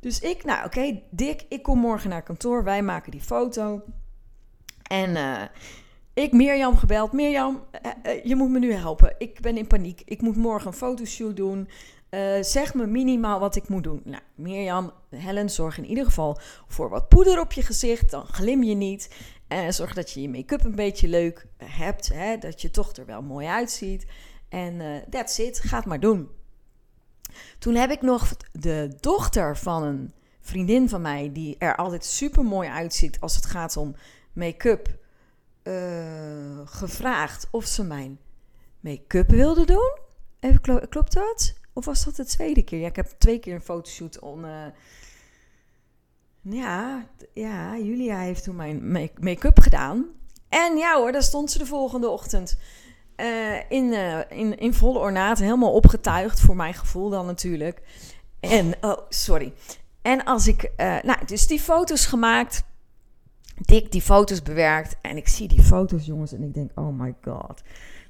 [0.00, 2.64] Dus ik, nou oké, okay, Dick, ik kom morgen naar kantoor.
[2.64, 3.82] Wij maken die foto.
[4.82, 5.42] En uh,
[6.20, 7.12] ik Mirjam gebeld.
[7.12, 7.62] Mirjam,
[8.06, 9.14] uh, je moet me nu helpen.
[9.18, 10.02] Ik ben in paniek.
[10.04, 11.68] Ik moet morgen een fotoshoot doen.
[12.10, 14.00] Uh, zeg me minimaal wat ik moet doen.
[14.04, 18.10] Nou, Mirjam, Helen, zorg in ieder geval voor wat poeder op je gezicht.
[18.10, 19.14] Dan glim je niet.
[19.48, 22.08] En zorg dat je je make-up een beetje leuk hebt.
[22.08, 24.06] Hè, dat je toch er wel mooi uitziet.
[24.48, 25.60] En that's it.
[25.60, 26.28] Ga maar doen.
[27.58, 32.44] Toen heb ik nog de dochter van een vriendin van mij, die er altijd super
[32.44, 33.94] mooi uitziet als het gaat om
[34.32, 34.98] make-up,
[36.64, 38.18] gevraagd of ze mijn
[38.80, 39.98] make-up wilde doen.
[40.40, 41.54] Even, klopt dat?
[41.72, 42.78] Of was dat de tweede keer?
[42.78, 44.44] Ja, ik heb twee keer een fotoshoot on.
[44.44, 44.66] Uh,
[46.40, 50.06] ja, ja, Julia heeft toen mijn make-up gedaan.
[50.48, 52.58] En ja hoor, daar stond ze de volgende ochtend.
[53.16, 57.82] Uh, in, uh, in, in volle ornaat, helemaal opgetuigd, voor mijn gevoel dan natuurlijk.
[58.40, 59.52] En, oh, sorry.
[60.02, 62.62] En als ik, nou, dus die foto's gemaakt,
[63.64, 64.96] dik die foto's bewerkt.
[65.00, 67.62] En ik zie die foto's, jongens, en ik denk, oh my god.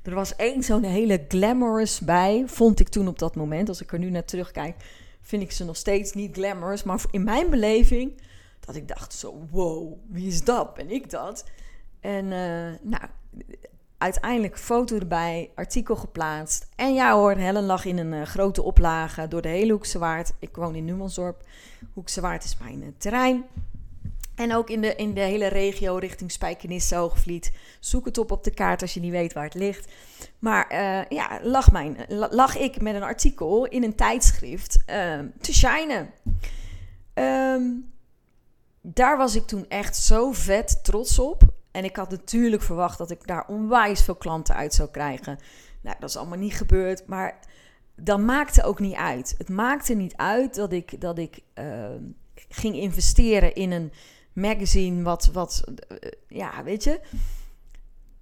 [0.02, 3.68] Er was één zo'n hele glamorous bij, vond ik toen op dat moment.
[3.68, 4.76] Als ik er nu naar terugkijk,
[5.20, 6.82] vind ik ze nog steeds niet glamorous.
[6.82, 8.12] Maar in mijn beleving,
[8.60, 10.74] dat ik dacht zo, wow, wie is dat?
[10.74, 11.44] Ben ik dat?
[12.00, 12.30] En uh,
[12.82, 13.02] nou,
[13.98, 16.68] uiteindelijk foto erbij, artikel geplaatst.
[16.76, 20.32] En ja hoor, Helen lag in een uh, grote oplage door de hele Hoekse Waard.
[20.38, 21.44] Ik woon in Numansdorp.
[21.92, 23.44] Hoekse Waard is mijn uh, terrein.
[24.40, 27.52] En ook in de, in de hele regio richting Spijkenisse, Hoogvliet.
[27.80, 29.92] Zoek het op op de kaart als je niet weet waar het ligt.
[30.38, 35.54] Maar uh, ja, lag, mijn, lag ik met een artikel in een tijdschrift ehm, te
[35.54, 36.10] shinen.
[37.14, 37.92] Um,
[38.80, 41.42] daar was ik toen echt zo vet trots op.
[41.70, 45.38] En ik had natuurlijk verwacht dat ik daar onwijs veel klanten uit zou krijgen.
[45.80, 47.06] Nou, dat is allemaal niet gebeurd.
[47.06, 47.38] Maar
[47.96, 49.34] dat maakte ook niet uit.
[49.38, 51.88] Het maakte niet uit dat ik, dat ik uh,
[52.48, 53.92] ging investeren in een
[54.32, 55.02] magazine.
[55.02, 55.96] Wat, wat uh,
[56.28, 57.00] ja, weet je.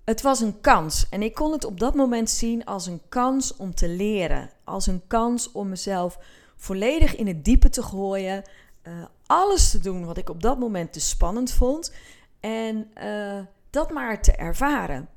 [0.05, 1.09] Het was een kans.
[1.09, 4.51] En ik kon het op dat moment zien als een kans om te leren.
[4.65, 6.19] Als een kans om mezelf
[6.57, 8.43] volledig in het diepe te gooien.
[8.83, 8.93] Uh,
[9.27, 11.93] alles te doen wat ik op dat moment te spannend vond.
[12.41, 13.39] En uh,
[13.71, 15.09] dat maar te ervaren.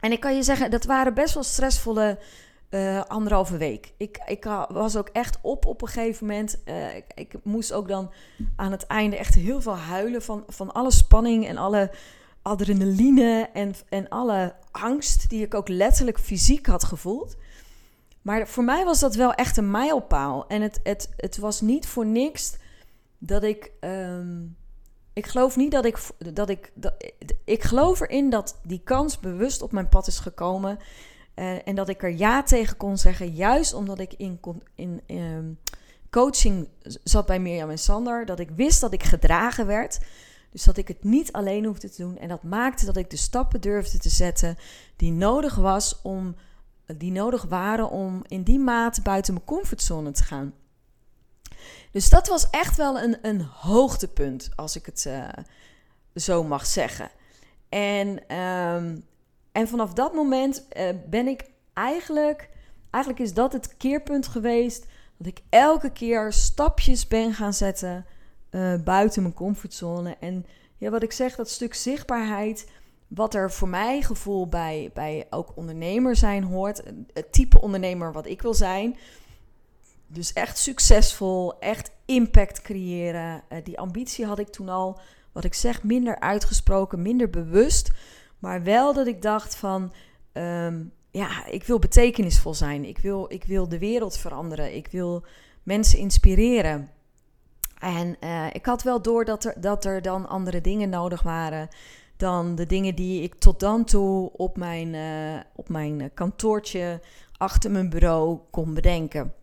[0.00, 2.18] En ik kan je zeggen, dat waren best wel stressvolle
[2.70, 3.92] uh, anderhalve week.
[3.96, 6.58] Ik, ik was ook echt op op een gegeven moment.
[6.64, 8.10] Uh, ik, moest ook dan
[8.56, 11.90] aan het einde echt heel veel huilen van, van alle spanning en alle
[12.42, 17.36] adrenaline en, en alle angst die ik ook letterlijk fysiek had gevoeld.
[18.22, 20.46] Maar voor mij was dat wel echt een mijlpaal.
[20.46, 22.56] En het, het, het was niet voor niks
[23.18, 23.72] dat ik.
[23.80, 24.56] Um,
[25.12, 25.98] ik geloof niet dat ik.
[26.18, 26.94] Dat ik, dat,
[27.44, 30.78] ik geloof erin dat die kans bewust op mijn pad is gekomen.
[31.38, 33.34] Uh, en dat ik er ja tegen kon zeggen.
[33.34, 34.40] Juist omdat ik in,
[34.74, 35.58] in, um,
[36.10, 36.68] coaching
[37.04, 38.26] zat bij Mirjam en Sander.
[38.26, 39.98] Dat ik wist dat ik gedragen werd.
[40.50, 42.18] Dus dat ik het niet alleen hoefde te doen.
[42.18, 44.58] En dat maakte dat ik de stappen durfde te zetten
[44.96, 46.36] die nodig was om.
[46.96, 50.54] Die nodig waren om in die mate buiten mijn comfortzone te gaan.
[51.90, 55.28] Dus dat was echt wel een, een hoogtepunt, als ik het uh,
[56.14, 57.10] zo mag zeggen.
[57.68, 59.04] En, um,
[59.58, 62.48] en vanaf dat moment uh, ben ik eigenlijk,
[62.90, 68.06] eigenlijk is dat het keerpunt geweest, dat ik elke keer stapjes ben gaan zetten
[68.50, 70.16] uh, buiten mijn comfortzone.
[70.20, 72.70] En ja, wat ik zeg, dat stuk zichtbaarheid,
[73.08, 78.26] wat er voor mij gevoel bij, bij ook ondernemer zijn hoort, het type ondernemer wat
[78.26, 78.96] ik wil zijn
[80.06, 83.42] dus echt succesvol, echt impact creëren.
[83.52, 85.00] Uh, die ambitie had ik toen al,
[85.32, 87.90] wat ik zeg, minder uitgesproken, minder bewust.
[88.38, 89.92] Maar wel dat ik dacht van,
[90.32, 92.84] um, ja, ik wil betekenisvol zijn.
[92.84, 94.74] Ik wil, ik wil de wereld veranderen.
[94.74, 95.24] Ik wil
[95.62, 96.90] mensen inspireren.
[97.78, 101.68] En uh, ik had wel door dat er, dat er dan andere dingen nodig waren
[102.18, 107.00] dan de dingen die ik tot dan toe op mijn, uh, op mijn kantoortje
[107.36, 109.34] achter mijn bureau kon bedenken.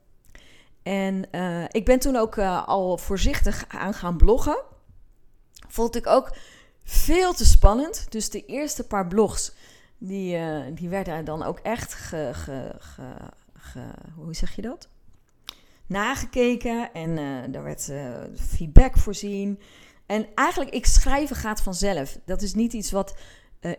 [0.83, 4.61] En uh, ik ben toen ook al voorzichtig aan gaan bloggen.
[5.67, 6.35] Vond ik ook
[6.85, 8.05] veel te spannend.
[8.09, 9.53] Dus de eerste paar blogs,
[9.97, 13.81] die, uh, die werden dan ook echt ge, ge,
[14.15, 14.87] hoe zeg je dat?
[15.85, 17.15] Nagekeken en
[17.51, 17.91] daar werd
[18.35, 19.59] feedback voorzien.
[20.05, 22.19] En eigenlijk, ik schrijven gaat vanzelf.
[22.25, 23.15] Dat is niet iets wat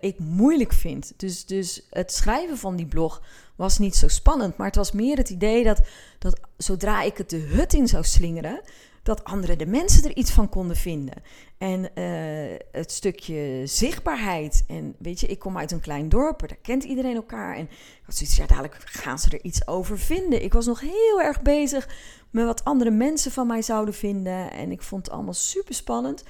[0.01, 1.13] ik moeilijk vind.
[1.17, 3.23] Dus, dus het schrijven van die blog
[3.57, 4.57] was niet zo spannend.
[4.57, 5.81] Maar het was meer het idee dat,
[6.19, 8.61] dat zodra ik het de hut in zou slingeren,
[9.07, 11.23] dat andere de mensen er iets van konden vinden.
[11.59, 14.65] En uh, het stukje zichtbaarheid.
[14.67, 17.57] En weet je, ik kom uit een klein dorp, daar kent iedereen elkaar.
[17.57, 20.43] En ik had zoiets, ja, dadelijk gaan ze er iets over vinden.
[20.43, 21.89] Ik was nog heel erg bezig
[22.31, 24.51] met wat andere mensen van mij zouden vinden.
[24.51, 26.25] En ik vond het allemaal super spannend.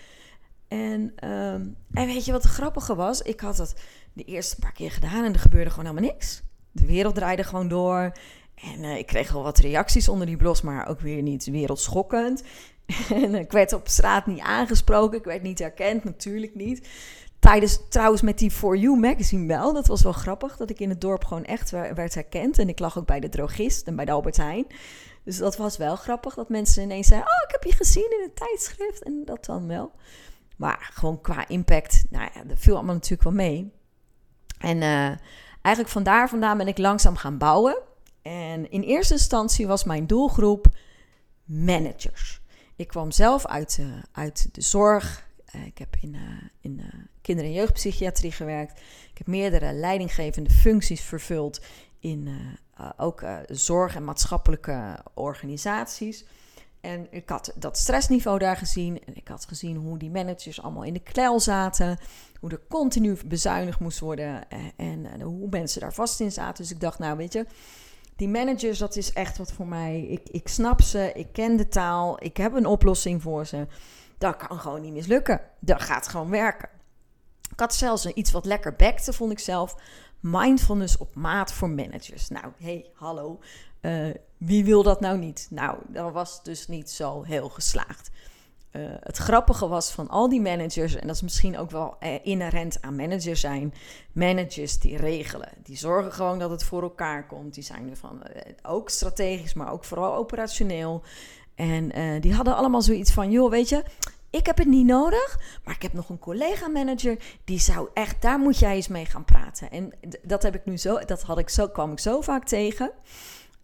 [0.69, 3.23] En, ehm, en weet je wat de grappige was?
[3.23, 3.75] Ik had dat
[4.13, 6.43] de eerste paar keer gedaan en er gebeurde gewoon helemaal niks.
[6.73, 8.13] De wereld draaide gewoon door.
[8.57, 12.43] En eh, ik kreeg wel wat reacties onder die blogs, maar ook weer niet wereldschokkend.
[13.23, 16.89] en ik werd op straat niet aangesproken, ik werd niet herkend, natuurlijk niet.
[17.39, 20.89] Tijdens, trouwens met die For You magazine wel, dat was wel grappig, dat ik in
[20.89, 22.59] het dorp gewoon echt werd herkend.
[22.59, 24.67] En ik lag ook bij de drogist en bij de Albert Heijn.
[25.25, 28.25] Dus dat was wel grappig, dat mensen ineens zeiden, oh, ik heb je gezien in
[28.25, 29.03] een tijdschrift.
[29.03, 29.93] En dat dan wel.
[30.57, 33.73] Maar gewoon qua impact, nou ja, dat viel allemaal natuurlijk wel mee.
[34.59, 35.11] En uh,
[35.63, 37.77] eigenlijk vandaar vandaan ben ik langzaam gaan bouwen.
[38.27, 40.67] En in eerste instantie was mijn doelgroep
[41.45, 42.41] managers.
[42.77, 45.29] Ik kwam zelf uit, uh, uit de zorg.
[45.55, 46.21] Uh, ik heb in, uh,
[46.61, 46.83] in
[47.23, 48.81] kinder- en jeugdpsychiatrie gewerkt.
[49.11, 51.61] Ik heb meerdere leidinggevende functies vervuld
[52.01, 52.29] in
[52.97, 56.25] ook zorg- en maatschappelijke organisaties.
[56.81, 59.05] En ik had dat stressniveau daar gezien.
[59.05, 61.99] En ik had gezien hoe die managers allemaal in de klel zaten.
[62.41, 64.51] Hoe er continu bezuinigd moest worden.
[64.77, 66.63] En, en, hoe mensen daar vast in zaten.
[66.63, 67.47] Dus ik dacht, nou weet je,
[68.17, 70.01] die managers, dat is echt wat voor mij.
[70.01, 73.67] Ik, ik snap ze, ik ken de taal, ik heb een oplossing voor ze.
[74.19, 75.41] Dat kan gewoon niet mislukken.
[75.61, 76.69] Dat gaat gewoon werken.
[77.51, 79.77] Ik had zelfs iets wat lekker bekte, vond ik zelf.
[80.21, 82.29] Mindfulness op maat voor managers.
[82.29, 83.41] Nou, hey, hallo.
[83.81, 85.47] Uh, wie wil dat nou niet?
[85.51, 88.11] Nou, dat was dus niet zo heel geslaagd.
[88.77, 92.09] Uh, het grappige was van al die managers, en dat is misschien ook wel uh,
[92.23, 93.75] inherent aan managers zijn,
[94.13, 95.49] managers die regelen.
[95.63, 97.55] Die zorgen gewoon dat het voor elkaar komt.
[97.55, 101.03] Die zijn ervan uh, ook strategisch, maar ook vooral operationeel.
[101.55, 103.83] En die hadden allemaal zoiets van, joh, weet je,
[104.31, 108.39] ik heb het niet nodig, maar ik heb nog een collega-manager die zou echt, daar
[108.39, 109.71] moet jij eens mee gaan praten.
[109.71, 112.91] En dat heb ik nu zo, dat had ik zo, kwam ik zo vaak tegen.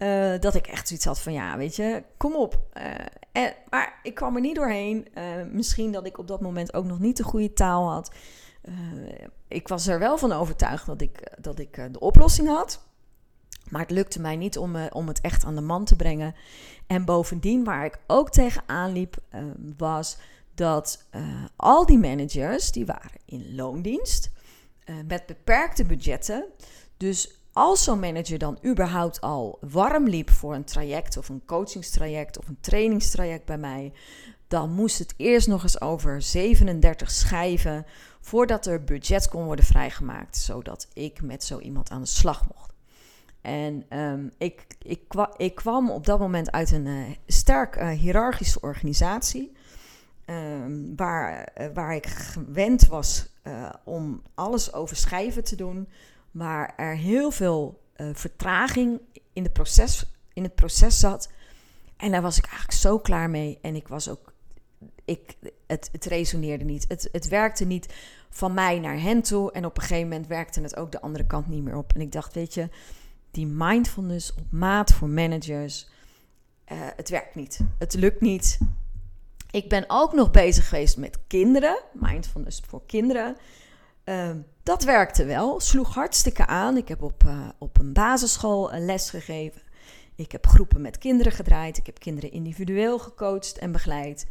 [0.02, 2.60] Uh, dat ik echt zoiets had van, ja, weet je, kom op.
[2.74, 2.94] Uh,
[3.32, 5.08] en, maar ik kwam er niet doorheen.
[5.14, 8.14] Uh, misschien dat ik op dat moment ook nog niet de goede taal had.
[9.48, 12.84] ik was er wel van overtuigd dat ik, dat ik de oplossing had.
[13.68, 16.34] Maar het lukte mij niet om, om het echt aan de man te brengen.
[16.86, 19.16] En bovendien, waar ik ook tegenaan liep,
[19.76, 20.18] was
[20.54, 21.08] dat
[21.56, 24.30] al die managers, die waren in loondienst,
[25.06, 26.44] met beperkte budgetten.
[26.96, 32.38] Dus als zo'n manager dan überhaupt al warm liep voor een traject of een coachingstraject
[32.38, 33.92] of een trainingstraject bij mij,
[34.48, 37.86] dan moest het eerst nog eens over 37 schijven
[38.20, 42.72] voordat er budget kon worden vrijgemaakt, zodat ik met zo iemand aan de slag mocht.
[43.40, 45.00] En um, ik, ik,
[45.36, 49.52] ik, kwam op dat moment uit een uh, sterk uh, hiërarchische organisatie.
[50.26, 53.28] Um, waar, uh, waar ik gewend was
[53.84, 55.88] om alles over schijven te doen
[56.32, 59.00] waar er heel veel uh, vertraging
[59.32, 61.30] in, proces, in het proces zat.
[61.96, 63.58] En daar was ik eigenlijk zo klaar mee.
[63.62, 64.32] En ik was ook.
[65.04, 66.84] Ik, het, het resoneerde niet.
[66.88, 67.94] Het, het werkte niet
[68.30, 69.52] van mij naar hen toe.
[69.52, 71.92] En op een gegeven moment werkte het ook de andere kant niet meer op.
[71.94, 72.68] En ik dacht, weet je,
[73.30, 75.88] die mindfulness op maat voor managers.
[76.72, 77.60] Uh, het werkt niet.
[77.78, 78.58] Het lukt niet.
[79.50, 81.82] Ik ben ook nog bezig geweest met kinderen.
[81.92, 83.36] Mindfulness voor kinderen.
[84.04, 84.30] Uh,
[84.62, 86.76] dat werkte wel, sloeg hartstikke aan.
[86.76, 89.62] Ik heb op, uh, op een basisschool een les gegeven.
[90.14, 91.76] Ik heb groepen met kinderen gedraaid.
[91.76, 94.26] Ik heb kinderen individueel gecoacht en begeleid.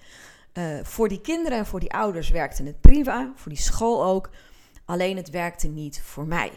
[0.53, 4.29] Uh, voor die kinderen en voor die ouders werkte het prima, voor die school ook.
[4.85, 6.51] Alleen het werkte niet voor mij.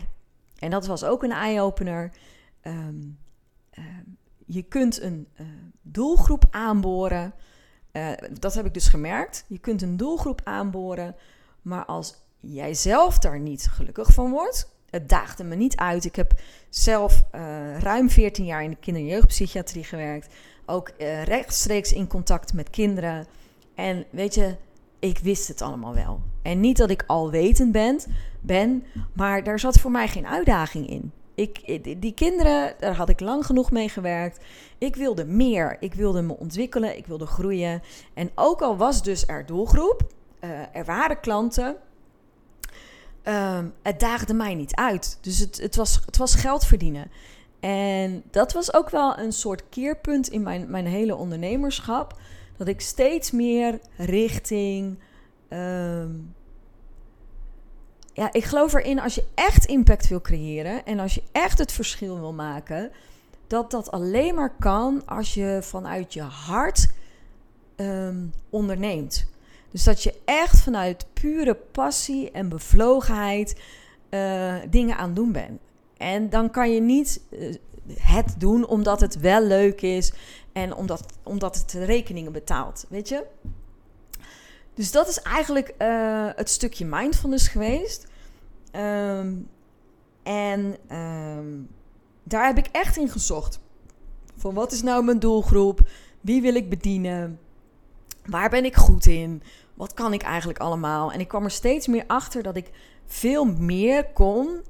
[0.59, 2.11] En dat was ook een eye-opener.
[2.63, 3.19] Um,
[3.79, 3.85] uh,
[4.47, 5.29] je kunt een
[5.83, 7.35] doelgroep aanboren.
[8.41, 9.45] dat heb ik dus gemerkt.
[9.49, 11.17] Je kunt een doelgroep aanboren,
[11.63, 14.73] maar als jij zelf daar niet gelukkig van wordt.
[14.91, 16.05] Het daagde me niet uit.
[16.05, 16.33] Ik heb
[16.69, 20.35] zelf uh, ruim 14 jaar in de kinder- en jeugdpsychiatrie gewerkt.
[20.67, 23.27] Ook uh, rechtstreeks in contact met kinderen.
[23.75, 24.57] En weet je,
[24.99, 26.21] ik wist het allemaal wel.
[26.43, 28.01] En niet dat ik alwetend ben,
[28.41, 31.13] ben maar daar zat voor mij geen uitdaging in.
[31.35, 34.45] Ik, die kinderen, daar had ik lang genoeg mee gewerkt.
[34.79, 35.77] Ik wilde meer.
[35.81, 36.97] Ik wilde me ontwikkelen.
[36.97, 37.83] Ik wilde groeien.
[38.15, 40.07] En ook al was dus er doelgroep,
[40.73, 41.77] er waren klanten,
[43.25, 45.19] um, het daagde mij niet uit.
[45.21, 47.11] Dus het, het, was, het was geld verdienen.
[47.61, 52.19] En dat was ook wel een soort keerpunt in mijn, mijn hele ondernemerschap.
[52.57, 54.99] Dat ik steeds meer richting.
[55.49, 56.35] Um,
[58.13, 61.73] ja, ik geloof erin als je echt impact wil creëren en als je echt het
[61.73, 62.91] verschil wil maken,
[63.47, 66.89] dat dat alleen maar kan als je vanuit je hart
[67.77, 69.27] um, onderneemt.
[69.75, 73.61] Dus dat je echt vanuit pure passie en bevlogenheid
[74.11, 75.61] uh, dingen aan doen bent.
[75.97, 77.55] En dan kan je niet uh,
[77.99, 80.13] het doen omdat het wel leuk is
[80.53, 82.87] en omdat, omdat het rekeningen betaalt.
[82.89, 83.25] Weet je?
[84.75, 88.07] Dus dat is eigenlijk uh, het stukje mindfulness geweest.
[88.73, 89.49] Um,
[90.23, 91.69] en um,
[92.23, 93.61] daar heb ik echt in gezocht.
[94.37, 95.89] Van wat is nou mijn doelgroep?
[96.21, 97.39] Wie wil ik bedienen?
[98.25, 99.43] Waar ben ik goed in?
[99.75, 101.13] Wat kan ik eigenlijk allemaal?
[101.13, 102.71] En ik kwam er steeds meer achter dat ik
[103.07, 104.63] veel meer kon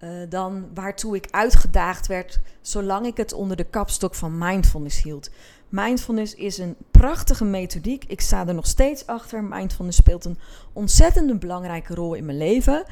[0.00, 5.30] uh, dan waartoe ik uitgedaagd werd, zolang ik het onder de kapstok van mindfulness hield.
[5.68, 8.04] Mindfulness is een prachtige methodiek.
[8.04, 9.44] Ik sta er nog steeds achter.
[9.44, 10.38] Mindfulness speelt een
[10.72, 12.84] ontzettend belangrijke rol in mijn leven.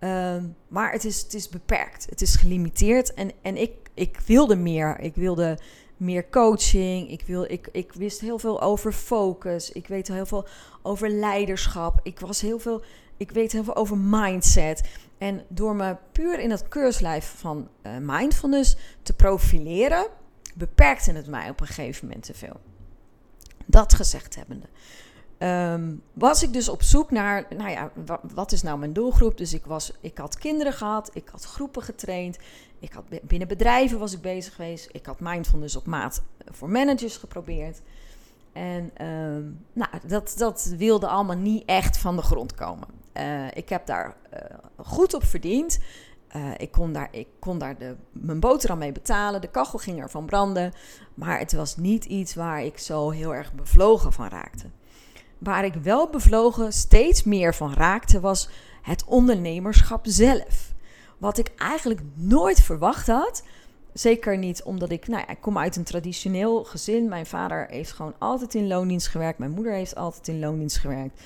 [0.00, 0.36] Uh,
[0.68, 2.06] maar het is, het is beperkt.
[2.10, 3.14] Het is gelimiteerd.
[3.14, 5.00] En, en ik, ik wilde meer.
[5.00, 5.58] Ik wilde
[5.96, 7.10] meer coaching.
[7.10, 9.72] Ik, wil, ik, ik wist heel veel over focus.
[9.72, 10.46] Ik weet heel veel
[10.82, 12.00] over leiderschap.
[12.02, 12.82] Ik, was heel veel,
[13.16, 14.88] ik weet heel veel over mindset.
[15.18, 20.06] En door me puur in het keurslijf van uh, mindfulness te profileren,
[20.54, 22.60] beperkte het mij op een gegeven moment te veel.
[23.66, 24.66] Dat gezegd hebbende.
[25.44, 27.90] Um, was ik dus op zoek naar, nou ja,
[28.34, 29.36] wat, is nou mijn doelgroep?
[29.36, 32.38] Dus ik, was, ik had kinderen gehad, ik had groepen getraind,
[32.78, 37.16] ik had binnen bedrijven was ik bezig geweest, ik had mindfulness op maat voor managers
[37.16, 37.80] geprobeerd.
[38.52, 42.88] En um, nou, dat, dat wilde allemaal niet echt van de grond komen.
[43.16, 44.40] Uh, ik heb daar uh,
[44.76, 45.78] goed op verdiend.
[46.56, 49.40] Ik kon daar, ik kon daar de, mijn boterham mee betalen.
[49.40, 50.72] De kachel ging ervan branden.
[51.14, 54.66] Maar het was niet iets waar ik zo heel erg bevlogen van raakte.
[55.44, 58.48] Waar ik wel bevlogen steeds meer van raakte, was
[58.82, 60.72] het ondernemerschap zelf.
[61.18, 63.42] Wat ik eigenlijk nooit verwacht had.
[63.92, 67.08] Zeker niet omdat ik, nou ja, ik kom uit een traditioneel gezin.
[67.08, 69.38] Mijn vader heeft gewoon altijd in loondienst gewerkt.
[69.38, 71.20] Mijn moeder heeft altijd in loondienst gewerkt.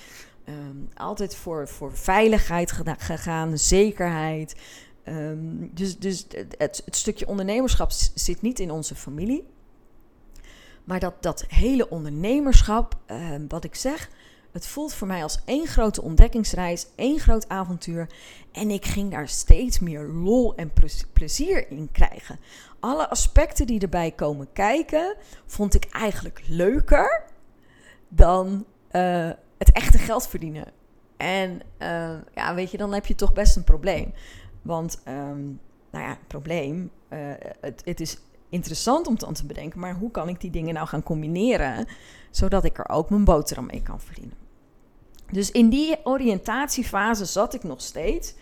[0.49, 4.57] Um, altijd voor, voor veiligheid gegaan, zekerheid.
[5.05, 6.27] Um, dus dus
[6.59, 9.47] het, stukje ondernemerschap zit niet in onze familie.
[10.89, 14.11] Maar dat, dat hele ondernemerschap, uh, wat ik zeg,
[14.53, 18.09] het voelt voor mij als één grote ontdekkingsreis, één groot avontuur.
[18.53, 20.73] En ik ging daar steeds meer lol en
[21.13, 22.39] plezier in krijgen.
[22.81, 25.15] Alle aspecten die erbij komen kijken,
[25.47, 27.25] vond ik eigenlijk leuker
[28.09, 30.67] dan uh, het echte geld verdienen.
[31.17, 34.13] En uh, ja, weet je, dan heb je toch best een probleem.
[34.63, 36.91] Want, um, nou ja, probleem.
[37.11, 37.19] Uh,
[37.61, 40.87] het, het is interessant om te, te bedenken, maar hoe kan ik die dingen nou
[40.87, 41.87] gaan combineren,
[42.31, 44.37] zodat ik er ook mijn boterham mee kan verdienen?
[45.33, 48.35] Dus in die oriëntatiefase zat ik nog steeds.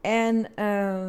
[0.00, 1.08] En uh,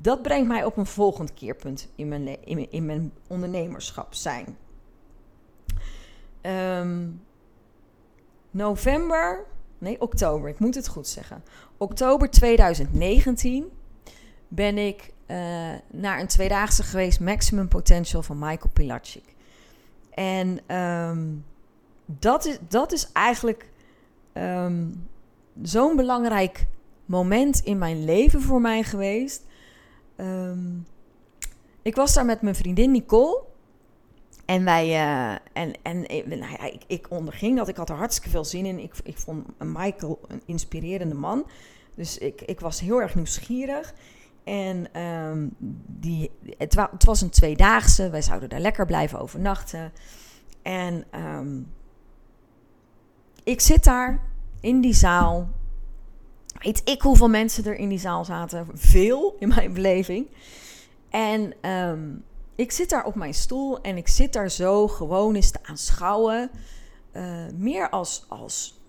[0.00, 4.56] dat brengt mij op een volgend keerpunt in mijn, in, in mijn ondernemerschap zijn.
[6.42, 7.22] Um,
[8.50, 9.46] november,
[9.78, 11.44] nee, oktober, ik moet het goed zeggen.
[11.76, 13.70] Oktober 2019
[14.48, 15.36] ben ik uh,
[15.90, 19.34] naar een tweedaagse geweest, Maximum Potential van Michael Pilacic.
[20.10, 21.44] En um,
[22.06, 23.68] dat, is, dat is eigenlijk
[24.32, 25.08] um,
[25.62, 26.66] zo'n belangrijk
[27.04, 29.46] moment in mijn leven voor mij geweest.
[30.16, 30.86] Um,
[31.82, 33.42] ik was daar met mijn vriendin Nicole.
[34.44, 37.68] En wij, uh, en, en eh, nou ja, ik, ik, onderging dat.
[37.68, 38.78] Ik had er hartstikke veel zin in.
[38.78, 41.46] Ik, ik vond Michael een inspirerende man.
[41.94, 43.94] Dus ik, ik was heel erg nieuwsgierig.
[44.44, 45.54] En um,
[45.86, 48.10] die, het, wa het, was een tweedaagse.
[48.10, 49.92] Wij zouden daar lekker blijven overnachten.
[50.62, 51.72] En um,
[53.42, 54.20] ik zit daar
[54.60, 55.48] in die zaal.
[56.58, 58.66] Weet ik hoeveel mensen er in die zaal zaten?
[58.74, 60.26] Veel in mijn beleving.
[61.10, 65.50] En um, ik zit daar op mijn stoel en ik zit daar zo gewoon eens
[65.50, 66.50] te aanschouwen.
[67.12, 68.80] Uh, meer als, als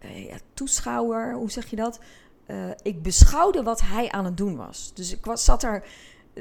[0.00, 2.00] uh, ja, toeschouwer, hoe zeg je dat?
[2.46, 4.90] Uh, ik beschouwde wat hij aan het doen was.
[4.94, 5.84] Dus ik was, zat daar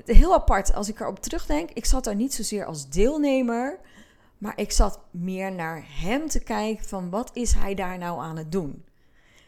[0.06, 1.72] heel apart als ik erop terugdenk.
[1.72, 3.80] Ik zat daar niet zozeer als deelnemer,
[4.38, 8.38] maar ik zat meer naar hem te kijken van wat is hij daar nou aan
[8.38, 8.84] het doen?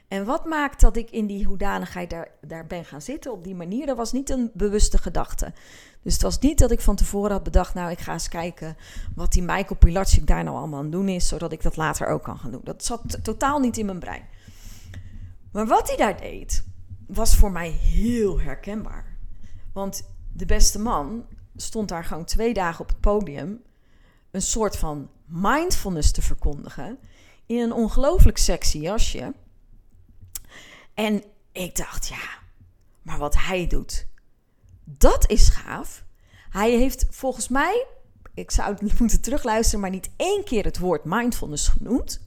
[0.07, 3.55] En wat maakt dat ik in die hoedanigheid daar, daar ben gaan zitten op die
[3.55, 3.85] manier?
[3.85, 5.53] Dat was niet een bewuste gedachte.
[6.01, 8.77] Dus het was niet dat ik van tevoren had bedacht, nou ik ga eens kijken
[9.15, 12.23] wat die Michael Pilatschik daar nou allemaal aan doen is, zodat ik dat later ook
[12.23, 12.61] kan gaan doen.
[12.63, 14.25] Dat zat totaal niet in mijn brein.
[15.53, 16.63] Maar wat hij daar deed,
[17.07, 19.17] was voor mij heel herkenbaar.
[19.73, 21.25] Want de beste man
[21.55, 23.61] stond daar gewoon twee dagen op het podium
[24.31, 26.99] een soort van mindfulness te verkondigen
[27.45, 29.33] in een ongelooflijk sexy jasje.
[30.93, 32.29] En ik dacht, ja,
[33.01, 34.07] maar wat hij doet,
[34.83, 36.03] dat is gaaf.
[36.49, 37.85] Hij heeft volgens mij,
[38.33, 42.22] ik zou het moeten terugluisteren, maar niet één keer het woord mindfulness genoemd.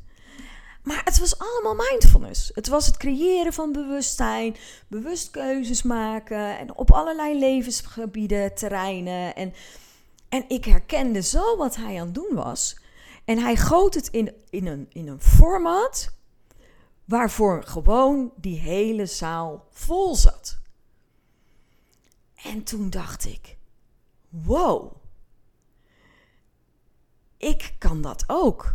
[0.87, 2.51] Maar het was allemaal mindfulness.
[2.55, 4.57] Het was het creëren van bewustzijn,
[4.89, 9.34] bewust keuzes maken en op allerlei levensgebieden, terreinen.
[9.34, 9.55] En,
[10.28, 12.76] en ik herkende zo wat hij aan het doen was.
[13.24, 16.12] En hij goot het in, in, een, in een format
[17.05, 20.59] waarvoor gewoon die hele zaal vol zat.
[22.34, 23.57] En toen dacht ik:
[24.28, 24.93] wow,
[27.37, 28.74] ik kan dat ook.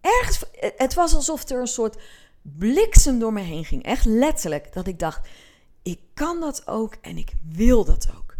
[0.00, 0.44] Ergens,
[0.76, 2.02] het was alsof er een soort
[2.42, 3.82] bliksem door me heen ging.
[3.82, 4.72] Echt letterlijk.
[4.72, 5.28] Dat ik dacht:
[5.82, 8.36] ik kan dat ook en ik wil dat ook.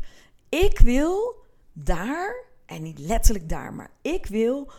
[0.49, 4.71] Ik wil daar, en niet letterlijk daar, maar ik wil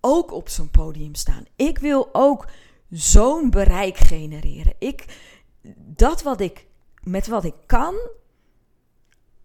[0.00, 1.46] ook op zo'n podium staan.
[1.56, 2.48] Ik wil ook
[2.90, 4.74] zo'n bereik genereren.
[4.78, 5.04] Ik,
[5.76, 6.66] dat wat ik,
[7.02, 7.94] met wat ik kan,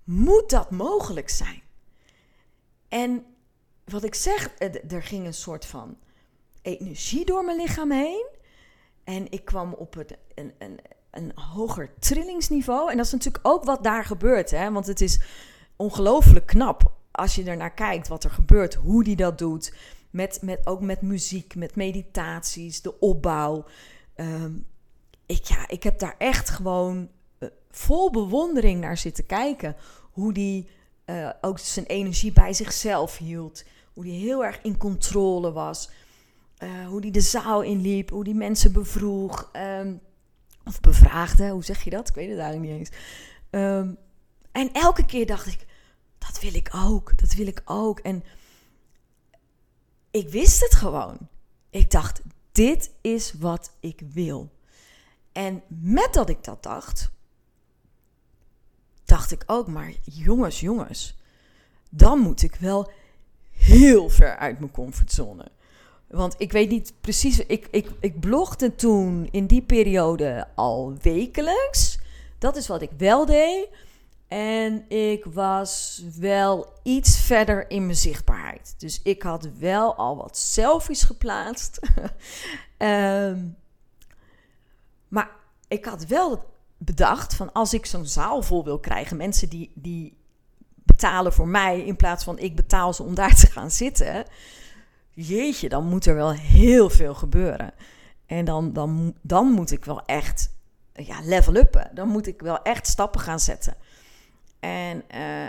[0.03, 1.61] moet dat mogelijk zijn.
[2.87, 3.25] En
[3.85, 4.49] wat ik zeg,
[4.87, 5.97] er ging een soort van
[6.63, 8.25] energie door mijn lichaam heen.
[9.03, 10.79] En ik kwam op een, een, een,
[11.11, 12.91] een hoger trillingsniveau.
[12.91, 14.51] En dat is natuurlijk ook wat daar gebeurt.
[14.51, 14.71] Hè?
[14.71, 15.19] Want het is
[15.75, 19.73] ongelooflijk knap als je er naar kijkt wat er gebeurt, hoe die dat doet.
[20.09, 23.65] Met, met, ook met muziek, met meditaties, de opbouw.
[24.15, 24.51] Ehm,
[25.25, 27.09] ik, ja, ik heb daar echt gewoon
[27.39, 29.75] uh, vol bewondering naar zitten kijken.
[30.11, 30.67] Hoe die
[31.05, 33.63] uh, ook zijn energie bij zichzelf hield.
[33.93, 35.89] Hoe die heel erg in controle was.
[36.63, 38.09] Uh, hoe die de zaal inliep.
[38.09, 39.49] Hoe die mensen bevroeg.
[39.55, 40.01] Um,
[40.65, 42.09] of bevraagde, hoe zeg je dat?
[42.09, 42.91] Ik weet het eigenlijk niet eens.
[43.49, 43.97] Um,
[44.51, 45.65] en elke keer dacht ik,
[46.17, 47.99] dat wil ik ook, dat wil ik ook.
[47.99, 48.23] En
[50.11, 51.17] ik wist het gewoon.
[51.69, 54.51] Ik dacht, dit is wat ik wil.
[55.31, 57.11] En met dat ik dat dacht,
[59.05, 61.17] dacht ik ook, maar jongens, jongens,
[61.89, 62.91] dan moet ik wel
[63.51, 65.51] heel ver uit mijn comfortzone.
[66.13, 71.99] Want ik weet niet precies, ik, ik, ik blogde toen in die periode al wekelijks.
[72.39, 73.67] Dat is wat ik wel deed.
[74.27, 78.75] En ik was wel iets verder in mijn zichtbaarheid.
[78.77, 81.79] Dus ik had wel al wat selfies geplaatst.
[82.77, 83.45] Ehm,
[85.07, 85.29] maar
[85.67, 86.45] ik had wel
[86.77, 90.17] bedacht van als ik zo'n zaal vol wil krijgen, mensen die, die
[90.73, 94.25] betalen voor mij in plaats van ik betaal ze om daar te gaan zitten.
[95.13, 97.73] Jeetje, dan moet er wel heel veel gebeuren.
[98.25, 100.51] En dan, dan, dan moet ik wel echt
[100.93, 101.91] ja, level uppen.
[101.93, 103.75] Dan moet ik wel echt stappen gaan zetten.
[104.59, 105.43] En, uh,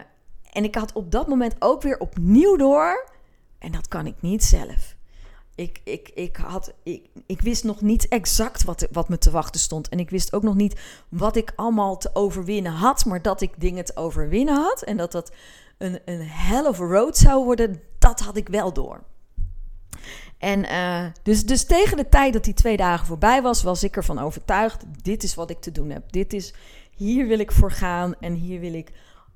[0.53, 3.09] en ik had op dat moment ook weer opnieuw door.
[3.59, 4.97] En dat kan ik niet zelf.
[5.55, 9.61] Ik, ik, ik, had, ik, ik wist nog niet exact wat, wat me te wachten
[9.61, 9.89] stond.
[9.89, 13.05] En ik wist ook nog niet wat ik allemaal te overwinnen had.
[13.05, 14.83] Maar dat ik dingen te overwinnen had.
[14.83, 15.33] En dat dat
[15.79, 17.81] een, een hell of a road zou worden.
[17.99, 19.05] Dat had ik wel door.
[20.39, 23.97] En uh, dus, dus tegen de tijd dat die twee dagen voorbij was, was ik
[23.97, 26.13] ervan overtuigd: dit is wat ik te doen heb.
[26.13, 26.55] Dit is,
[26.95, 28.93] hier wil ik voor gaan en hier wil ik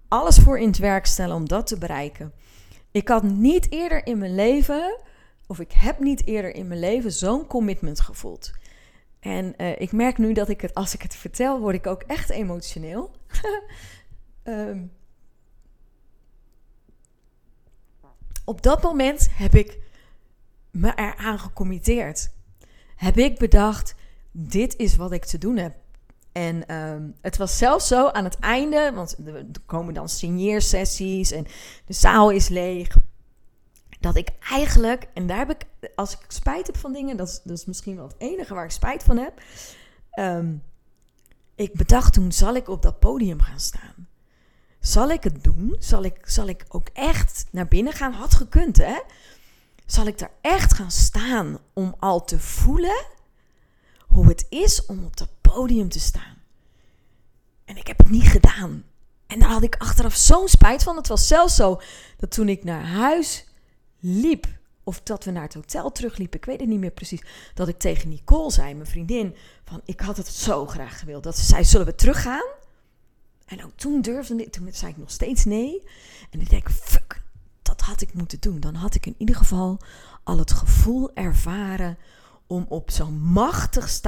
[0.09, 2.33] alles voor in het werk stellen om dat te bereiken.
[2.91, 5.01] Ik had niet eerder in mijn leven,
[5.47, 8.51] of ik heb niet eerder in mijn leven zo'n commitment gevoeld.
[9.21, 12.03] En uh, ik merk nu dat ik het, als ik het vertel, word ik ook
[12.03, 13.11] echt emotioneel.
[14.45, 14.93] um,
[18.45, 19.79] op dat moment heb ik
[20.79, 22.31] me eraan gecommitteerd.
[22.97, 23.95] Heb ik bedacht,
[24.31, 25.75] dit is wat ik te doen heb.
[26.33, 31.47] En um, het was zelfs zo aan het einde, want er komen dan signeersessies en
[31.87, 32.97] de zaal is leeg.
[34.01, 37.41] Dat ik eigenlijk, en daar heb ik, als ik spijt heb van dingen, dat is,
[37.45, 39.43] dat is misschien wel het enige waar ik spijt van heb.
[40.19, 40.63] Um,
[41.55, 44.09] ik bedacht toen, zal ik op dat podium gaan staan?
[44.81, 45.77] Zal ik het doen?
[45.79, 48.13] Zal ik, zal ik ook echt naar binnen gaan?
[48.13, 48.99] Had gekund, hè?
[49.89, 53.07] Zal ik daar echt gaan staan om al te voelen
[54.07, 56.37] hoe het is om op dat podium te staan?
[57.65, 58.85] En ik heb het niet gedaan.
[59.27, 60.97] En daar had ik achteraf zo'n spijt van.
[60.97, 61.81] Het was zelfs zo
[62.17, 63.45] dat toen ik naar huis
[63.99, 64.47] liep,
[64.85, 67.23] of dat we naar het hotel terugliepen, ik weet het niet meer precies,
[67.55, 71.23] dat ik tegen Nicole zei, mijn vriendin, van ik had het zo graag gewild.
[71.23, 72.47] Dat ze zei, zullen we teruggaan?
[73.47, 75.83] En ook toen durfde ik, toen zei ik nog steeds nee.
[76.31, 77.18] En ik denk, fuck,
[77.89, 78.61] had ik moeten doen.
[78.61, 79.79] Dan had ik in ieder geval
[80.23, 81.99] al het gevoel ervaren
[82.47, 84.01] om op zo'n machtig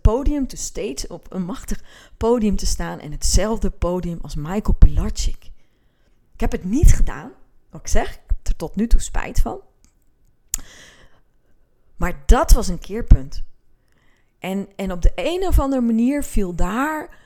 [0.00, 1.82] podium te stage, op een machtig
[2.16, 5.50] podium te staan en hetzelfde podium als Michael Pilarczyk.
[6.34, 7.32] Ik heb het niet gedaan,
[7.70, 9.60] wat ik zeg, ik heb er tot nu toe spijt van.
[11.96, 13.42] Maar dat was een keerpunt.
[14.38, 17.18] En, en op de een of andere manier viel daar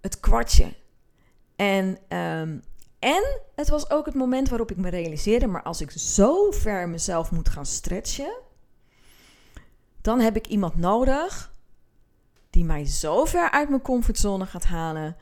[0.00, 0.74] het kwartje.
[1.56, 2.62] En um,
[3.06, 6.88] en het was ook het moment waarop ik me realiseerde, maar als ik zo ver
[6.88, 8.36] mezelf moet gaan stretchen,
[10.00, 11.52] dan heb ik iemand nodig
[12.50, 15.16] die mij zo ver uit mijn comfortzone gaat halen.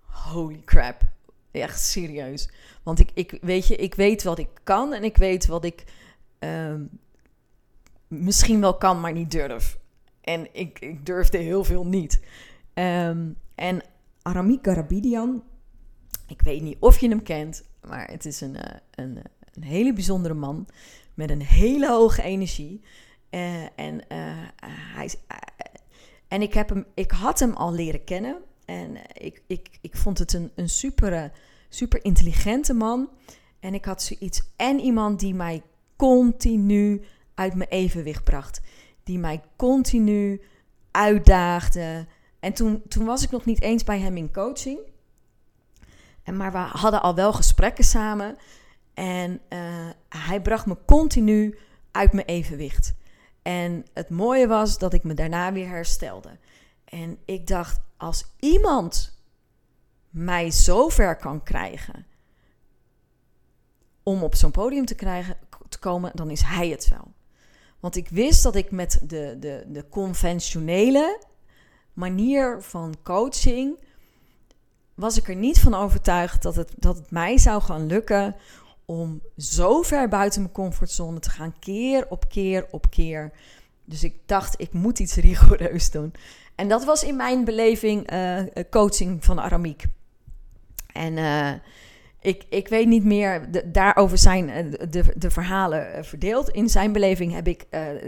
[0.00, 1.02] Holy crap.
[1.50, 2.50] Echt serieus.
[2.82, 5.84] Want ik, ik, weet je, ik weet wat ik kan en ik weet wat ik
[6.38, 6.74] uh,
[8.08, 9.78] misschien wel kan, maar niet durf.
[10.20, 12.20] En ik, ik durfde heel veel niet.
[12.74, 13.82] Um, en
[14.22, 15.42] Aramik Garabidian,
[16.28, 19.22] ik weet niet of je hem kent, maar het is een, uh, een,
[19.54, 20.66] een hele bijzondere man
[21.14, 22.80] met een hele hoge energie.
[23.30, 24.00] Uh, en,
[24.70, 25.14] hij,
[26.28, 28.36] en ik, heb hem, ik had hem al leren kennen.
[28.64, 31.32] En ik, ik, ik vond het een, een super,
[31.68, 33.08] super intelligente man.
[33.60, 34.42] En ik had zoiets.
[34.56, 35.62] En iemand die mij
[35.96, 37.02] continu
[37.34, 38.60] uit mijn evenwicht bracht.
[39.02, 40.40] Die mij continu
[40.90, 42.06] uitdaagde.
[42.40, 44.78] En toen, toen was ik nog niet eens bij hem in coaching.
[46.28, 48.36] En, maar we hadden al wel gesprekken samen.
[48.94, 51.58] En uh, hij bracht me continu
[51.90, 52.94] uit mijn evenwicht.
[53.42, 56.38] En het mooie was dat ik me daarna weer herstelde.
[56.84, 59.18] En ik dacht, als iemand
[60.10, 62.06] mij zo ver kan krijgen
[64.02, 65.36] om op zo'n podium te, krijgen,
[65.68, 67.12] te komen, dan is hij het wel.
[67.80, 71.22] Want ik wist dat ik met de, de, de conventionele
[71.92, 73.86] manier van coaching
[74.98, 78.36] was ik er niet van overtuigd dat het, dat het mij zou gaan lukken
[78.84, 83.32] om zo ver buiten mijn comfortzone te gaan, keer op keer op keer.
[83.84, 86.12] Dus ik dacht, ik moet iets rigoureus doen.
[86.54, 88.40] En dat was in mijn beleving uh,
[88.70, 89.84] coaching van Aramiek.
[90.92, 91.52] En uh,
[92.20, 96.48] ik, ik weet niet meer, daarover zijn de, de verhalen verdeeld.
[96.48, 97.66] In zijn beleving heb ik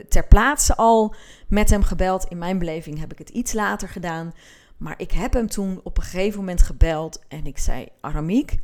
[0.09, 1.15] ter plaatse al
[1.49, 2.25] met hem gebeld.
[2.25, 4.33] In mijn beleving heb ik het iets later gedaan.
[4.81, 8.59] Maar ik heb hem toen op een gegeven moment gebeld en ik zei: Aramiek,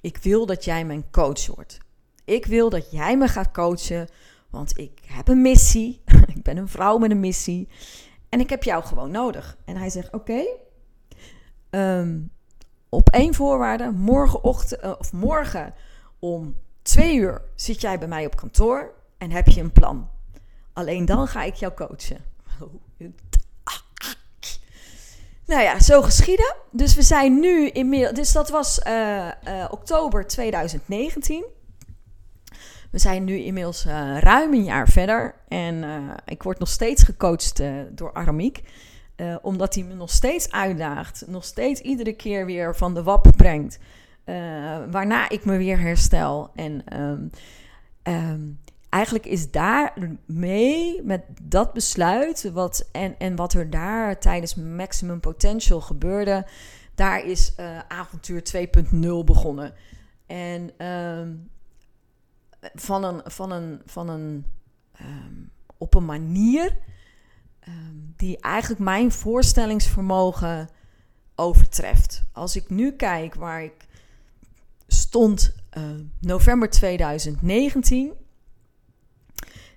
[0.00, 1.78] ik wil dat jij mijn coach wordt.
[2.24, 4.08] Ik wil dat jij me gaat coachen,
[4.50, 6.02] want ik heb een missie.
[6.34, 7.68] ik ben een vrouw met een missie.
[8.28, 9.56] En ik heb jou gewoon nodig.
[9.64, 10.44] En hij zegt: Oké.
[11.70, 12.32] Um,
[12.88, 15.74] op één voorwaarde: morgenochtend uh, of morgen
[16.18, 20.10] om twee uur zit jij bij mij op kantoor en heb je een plan.
[20.72, 22.24] Alleen dan ga ik jou coachen.
[25.50, 26.54] Nou ja, zo geschieden.
[26.70, 28.14] Dus we zijn nu inmiddels.
[28.14, 31.44] Dus dat was uh, uh, oktober 2019.
[32.90, 35.34] We zijn nu inmiddels uh, ruim een jaar verder.
[35.48, 35.84] En
[36.24, 38.62] ik word nog steeds gecoacht door Aramiek.
[39.42, 41.24] omdat hij me nog steeds uitdaagt.
[41.26, 43.78] Nog steeds iedere keer weer van de wap brengt.
[44.90, 46.50] waarna ik me weer herstel.
[46.54, 47.30] En um,
[48.90, 55.80] eigenlijk is daarmee, met dat besluit, wat, en, en wat er daar tijdens Maximum Potential
[55.80, 56.46] gebeurde,
[56.94, 59.74] daar is uh, avontuur 2.0 begonnen.
[60.26, 61.28] En uh,
[62.74, 64.44] van een, van een, van een
[65.00, 66.76] um, op een manier
[67.68, 70.68] um, die eigenlijk mijn voorstellingsvermogen
[71.34, 72.24] overtreft.
[72.32, 73.86] Als ik nu kijk waar ik
[74.86, 75.84] stond uh,
[76.20, 78.12] november 2019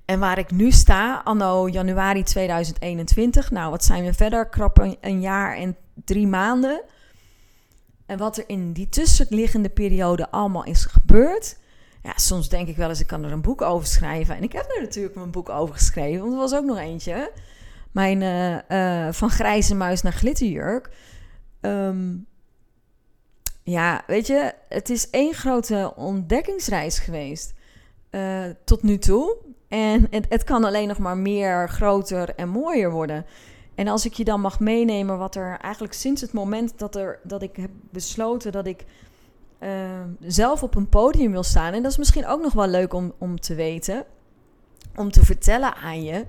[0.06, 3.52] en waar ik nu sta, anno januari 2021.
[3.52, 4.50] Nou, wat zijn we verder?
[4.50, 6.82] Krap een, jaar en drie maanden.
[8.06, 11.58] En wat er in die tussenliggende periode allemaal is gebeurd.
[12.04, 14.36] Ja, soms denk ik wel eens, ik kan er een boek over schrijven.
[14.36, 17.32] En ik heb er natuurlijk een boek over geschreven, want er was ook nog eentje.
[17.92, 20.90] Mijn uh, uh, Van Grijze Muis naar Glitterjurk.
[21.62, 22.26] Um,
[23.64, 27.54] ja, weet je, het is één grote ontdekkingsreis geweest.
[28.12, 29.36] Uh, tot nu toe.
[29.74, 33.26] En het, het, kan alleen nog maar meer, groter en mooier worden.
[33.76, 37.20] En als ik je dan mag meenemen wat er eigenlijk sinds het moment dat, er,
[37.24, 38.86] dat ik heb besloten dat ik
[39.60, 39.70] uh,
[40.20, 41.74] zelf op een podium wil staan.
[41.74, 44.06] En dat is misschien ook nog wel leuk om, om te weten,
[44.96, 46.26] om te vertellen aan je.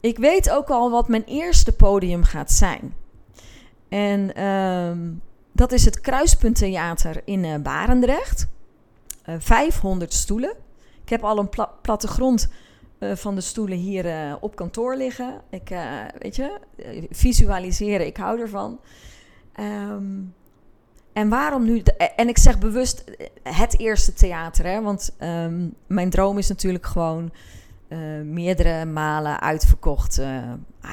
[0.00, 2.94] Ik weet ook al wat mijn eerste podium gaat zijn.
[3.88, 5.12] En uh,
[5.52, 8.46] dat is het Kruispunt Theater in uh, Barendrecht.
[9.38, 10.64] 500 stoelen.
[11.06, 12.48] Ik heb al een pla plattegrond
[13.00, 15.40] uh, van de stoelen hier uh, op kantoor liggen.
[15.50, 16.58] Ik, uh, weet je,
[17.10, 18.80] visualiseren, ik hou ervan.
[19.60, 20.34] Um,
[21.12, 21.82] en waarom nu?
[22.16, 23.04] En ik zeg bewust
[23.42, 24.82] het eerste theater, hè?
[24.82, 27.32] want um, mijn droom is natuurlijk gewoon
[28.24, 30.18] meerdere malen uitverkocht.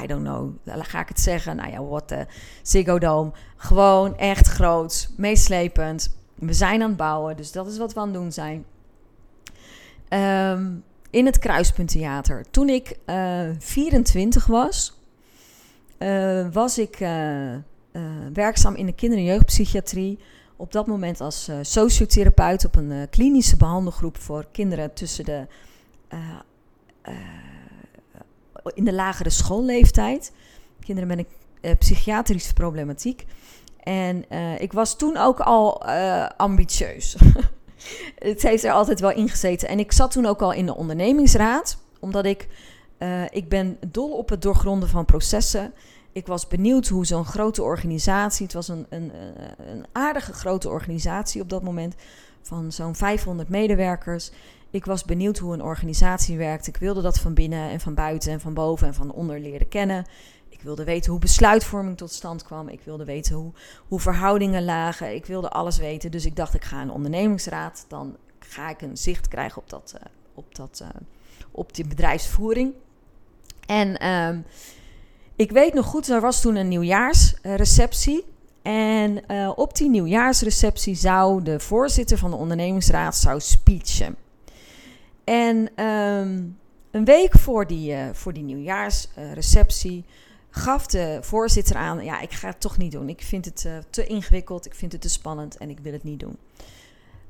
[0.03, 1.55] I don't know, ga ik het zeggen?
[1.55, 2.25] Nou ja, wat de
[2.61, 3.31] Ziggo Dome.
[3.55, 6.17] Gewoon echt groot, meeslepend.
[6.35, 8.65] We zijn aan het bouwen, dus dat is wat we aan het doen zijn.
[10.13, 12.45] Um, in het Kruispunttheater.
[12.51, 14.99] Toen ik uh, eh, 24 was,
[15.99, 17.55] uh, was ik uh,
[18.33, 20.19] werkzaam in de kinder- en jeugdpsychiatrie.
[20.55, 25.47] Op dat moment als sociotherapeut op een klinische behandelgroep voor kinderen tussen de,
[28.73, 30.33] in de lagere schoolleeftijd.
[30.79, 31.25] Kinderen met
[31.61, 33.25] een psychiatrische problematiek.
[33.83, 34.25] En
[34.59, 35.83] ik was toen ook al
[36.37, 37.15] ambitieus.
[38.17, 39.67] het heeft er altijd wel in gezeten.
[39.67, 42.47] En ik zat toen ook al in de ondernemingsraad, omdat ik
[43.03, 45.73] Eh, ik ben dol op het doorgronden van processen.
[46.11, 49.11] Ik was benieuwd hoe zo'n grote organisatie, het was een, een,
[49.57, 51.95] een aardige grote organisatie op dat moment,
[52.41, 54.31] van zo'n 500 medewerkers.
[54.69, 56.67] Ik was benieuwd hoe een organisatie werkt.
[56.67, 59.67] Ik wilde dat van binnen en van buiten en van boven en van onder leren
[59.67, 60.05] kennen.
[60.63, 62.67] Ik wilde weten hoe besluitvorming tot stand kwam.
[62.67, 63.51] Ik wilde weten hoe,
[63.87, 65.15] hoe verhoudingen lagen.
[65.15, 66.11] Ik wilde alles weten.
[66.11, 67.85] Dus ik dacht, ik ga een ondernemingsraad.
[67.87, 70.01] Dan ga ik een zicht krijgen op, dat, uh,
[70.33, 70.89] op, dat, uh,
[71.51, 72.73] op die bedrijfsvoering.
[73.65, 74.45] En um,
[75.35, 78.25] ik weet nog goed, er was toen een nieuwjaarsreceptie.
[78.61, 84.15] En uh, op die nieuwjaarsreceptie zou de voorzitter van de ondernemingsraad zou speechen.
[85.23, 86.57] En um,
[86.91, 90.05] een week voor die, uh, voor die nieuwjaarsreceptie
[90.55, 93.09] gaf de voorzitter aan: Ja, ik ga het toch niet doen.
[93.09, 96.03] Ik vind het uh, te ingewikkeld, ik vind het te spannend en ik wil het
[96.03, 96.37] niet doen.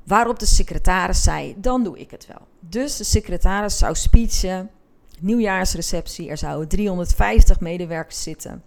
[0.04, 2.46] Waarop de secretaris zei: Dan doe ik het wel.
[2.60, 4.70] Dus de secretaris zou speechen,
[5.18, 8.62] nieuwjaarsreceptie, er zouden 350 medewerkers zitten.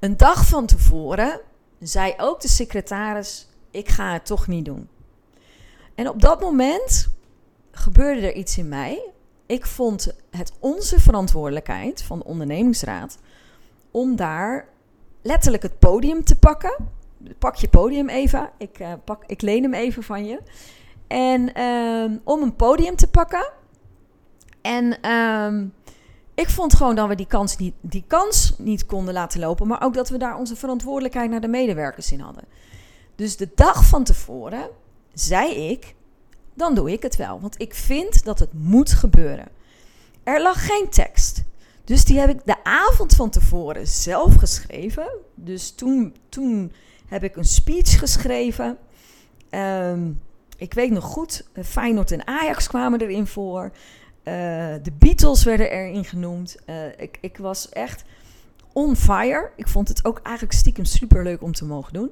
[0.00, 1.40] Een dag van tevoren
[1.78, 4.88] zei ook de secretaris: Ik ga het toch niet doen.
[5.94, 7.08] En op dat moment
[7.70, 9.10] gebeurde er iets in mij.
[9.46, 13.18] Ik vond het onze verantwoordelijkheid van de ondernemingsraad
[13.90, 14.68] om daar
[15.22, 16.76] letterlijk het podium te pakken.
[17.38, 18.50] Pak je podium even.
[18.58, 20.42] Ik, uh, pak, ik leen hem even van je.
[21.06, 23.52] En uh, om een podium te pakken.
[24.62, 25.68] En uh,
[26.34, 29.66] ik vond gewoon dat we die kans, die kans niet konden laten lopen.
[29.66, 32.44] Maar ook dat we daar onze verantwoordelijkheid naar de medewerkers in hadden.
[33.14, 34.68] Dus de dag van tevoren
[35.12, 35.94] zei ik:
[36.56, 37.40] dan doe ik het wel.
[37.40, 39.48] Want ik vind dat het moet gebeuren.
[40.22, 41.44] Er lag geen tekst.
[41.84, 45.08] Dus die heb ik de avond van tevoren zelf geschreven.
[45.34, 46.72] Dus toen, toen
[47.06, 48.78] heb ik een speech geschreven.
[49.50, 50.20] Um,
[50.56, 53.62] ik weet nog goed, Feyenoord en Ajax kwamen erin voor.
[53.64, 54.32] Uh,
[54.82, 56.56] de Beatles werden erin genoemd.
[56.66, 58.04] Uh, ik, ik was echt
[58.72, 59.50] on fire.
[59.56, 62.10] Ik vond het ook eigenlijk stiekem super leuk om te mogen doen.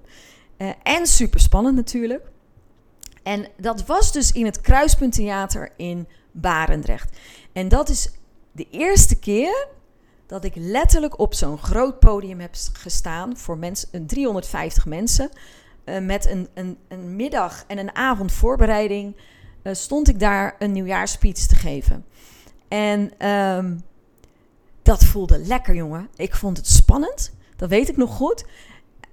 [0.83, 2.33] En super spannend natuurlijk.
[3.25, 7.19] En dat was dus in het Kruispunt Theater in Barendrecht.
[7.53, 8.11] En dat is
[8.53, 9.67] de eerste keer
[10.27, 15.31] dat ik letterlijk op zo'n groot podium heb gestaan voor mensen, 350 mensen.
[15.85, 19.17] Uh, met een, een, een, middag en een avond voorbereiding
[19.63, 22.05] uh, stond ik daar een nieuwjaarspeech te geven.
[22.69, 23.83] En um,
[24.83, 26.09] dat voelde lekker, jongen.
[26.17, 28.45] Ik vond het spannend, dat weet ik nog goed.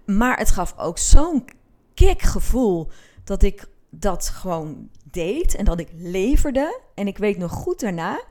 [0.06, 1.46] Maar het gaf ook zo'n
[1.94, 2.88] kick gevoel
[3.24, 6.80] dat ik dat gewoon deed en dat ik leverde.
[6.94, 8.22] En ik weet nog goed daarna.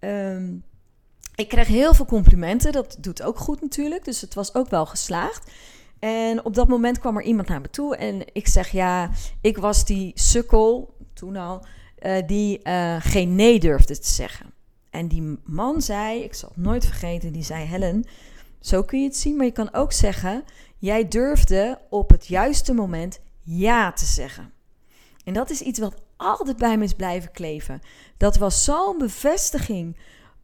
[0.00, 0.64] Um,
[1.34, 2.72] ik kreeg heel veel complimenten.
[2.72, 4.04] Dat doet ook goed natuurlijk.
[4.04, 5.50] Dus het was ook wel geslaagd.
[5.98, 7.96] En op dat moment kwam er iemand naar me toe.
[7.96, 11.66] En ik zeg ja, ik was die sukkel, toen al,
[12.02, 14.52] uh, die uh, geen nee durfde te zeggen.
[14.90, 18.04] En die man zei, ik zal het nooit vergeten, die zei: Helen,
[18.60, 19.36] zo kun je het zien.
[19.36, 20.44] Maar je kan ook zeggen:
[20.78, 24.52] jij durfde op het juiste moment ja te zeggen.
[25.26, 27.80] En dat is iets wat altijd bij me is blijven kleven.
[28.16, 29.96] Dat was zo'n bevestiging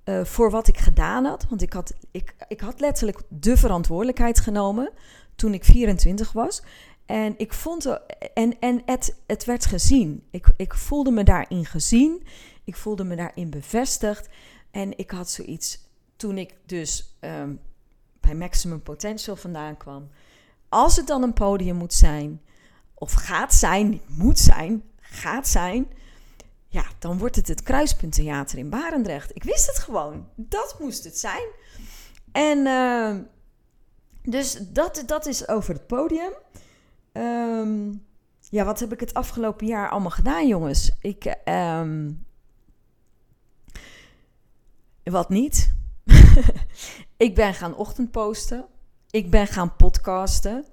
[0.04, 1.46] uh, voor wat ik gedaan had.
[1.48, 4.90] Want ik had, ik, ik had letterlijk de verantwoordelijkheid genomen
[5.34, 6.62] toen ik 24 was.
[7.06, 7.98] En ik vond
[8.34, 10.26] en, en het, het werd gezien.
[10.30, 12.26] Ik, ik voelde me daarin gezien.
[12.64, 14.28] Ik voelde me daarin bevestigd.
[14.70, 15.78] En ik had zoiets
[16.16, 17.60] toen ik dus um,
[18.20, 20.08] bij Maximum Potential vandaan kwam.
[20.68, 22.40] Als het dan een podium moet zijn,
[23.02, 25.86] of gaat zijn, moet zijn, gaat zijn,
[26.68, 29.36] ja, dan wordt het het Kruispunttheater in Barendrecht.
[29.36, 30.28] Ik wist het gewoon.
[30.36, 31.46] Dat moest het zijn.
[32.32, 33.16] En uh,
[34.22, 36.32] dus dat, dat is over het podium.
[37.12, 38.06] Um,
[38.50, 40.90] ja, wat heb ik het afgelopen jaar allemaal gedaan, jongens?
[41.00, 42.24] Ik, um,
[45.02, 45.74] wat niet?
[47.26, 48.66] ik ben gaan ochtendposten.
[49.10, 50.64] Ik ben gaan podcasten.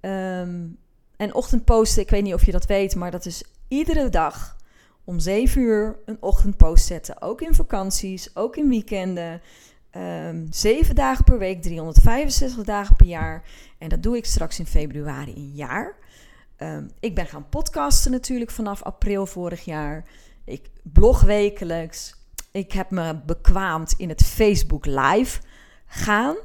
[0.00, 0.80] Um,
[1.22, 4.56] en ochtendposten, ik weet niet of je dat weet, maar dat is iedere dag
[5.04, 7.22] om 7 uur een ochtendpost zetten.
[7.22, 9.40] Ook in vakanties, ook in weekenden.
[9.96, 13.44] Um, 7 dagen per week, 365 dagen per jaar.
[13.78, 15.96] En dat doe ik straks in februari een jaar.
[16.58, 20.04] Um, ik ben gaan podcasten natuurlijk vanaf april vorig jaar.
[20.44, 22.14] Ik blog wekelijks.
[22.52, 25.40] Ik heb me bekwaamd in het Facebook Live
[25.86, 26.36] gaan.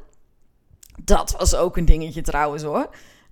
[1.03, 2.89] Dat was ook een dingetje trouwens hoor.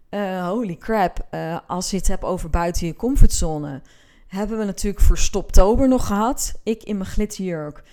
[0.10, 3.82] Uh, holy crap, uh, als je het hebt over buiten je comfortzone,
[4.28, 6.60] hebben we natuurlijk voor Stoptober nog gehad.
[6.64, 7.84] Ik in mijn glitterjurk.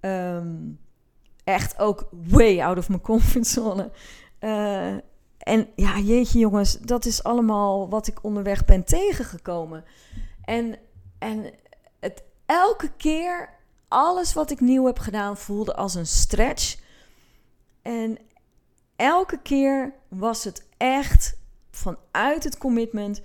[0.00, 0.78] Um,
[1.44, 3.90] echt ook way out of mijn comfortzone.
[4.40, 4.94] Uh,
[5.38, 9.84] en ja, jeetje jongens, dat is allemaal wat ik onderweg ben tegengekomen.
[10.44, 10.78] En,
[11.18, 11.52] en
[12.00, 13.48] het, elke keer
[13.88, 16.76] alles wat ik nieuw heb gedaan voelde als een stretch.
[17.82, 18.18] En
[18.96, 21.36] elke keer was het echt
[21.76, 23.22] vanuit het commitment.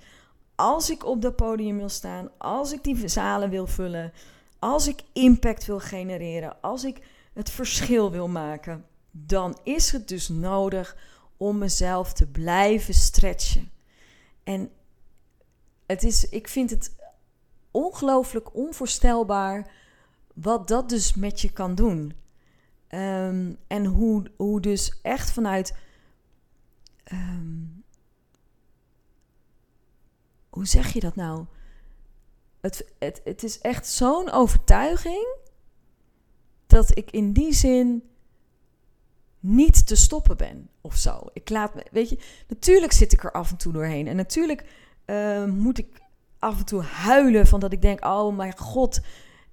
[0.54, 4.12] Als ik op dat podium wil staan, als ik die zalen wil vullen,
[4.58, 7.00] als ik impact wil genereren, als ik
[7.32, 10.96] het verschil wil maken, dan is het dus nodig
[11.36, 13.70] om mezelf te blijven stretchen.
[14.44, 14.70] En
[15.86, 16.96] het is, ik vind het
[17.70, 19.70] ongelooflijk onvoorstelbaar
[20.34, 22.14] wat dat dus met je kan doen.
[22.88, 25.76] Ehm, en hoe, hoe dus echt vanuit.
[27.04, 27.64] Ehm,
[30.52, 31.44] hoe zeg je dat nou?
[32.60, 35.36] Het, het, het is echt zo'n overtuiging
[36.66, 38.02] dat ik in die zin
[39.40, 41.20] niet te stoppen ben of zo.
[41.32, 44.06] Ik laat me, weet je, natuurlijk zit ik er af en toe doorheen.
[44.06, 44.64] En natuurlijk
[45.06, 46.00] uh, moet ik
[46.38, 49.00] af en toe huilen van dat ik denk, oh mijn god.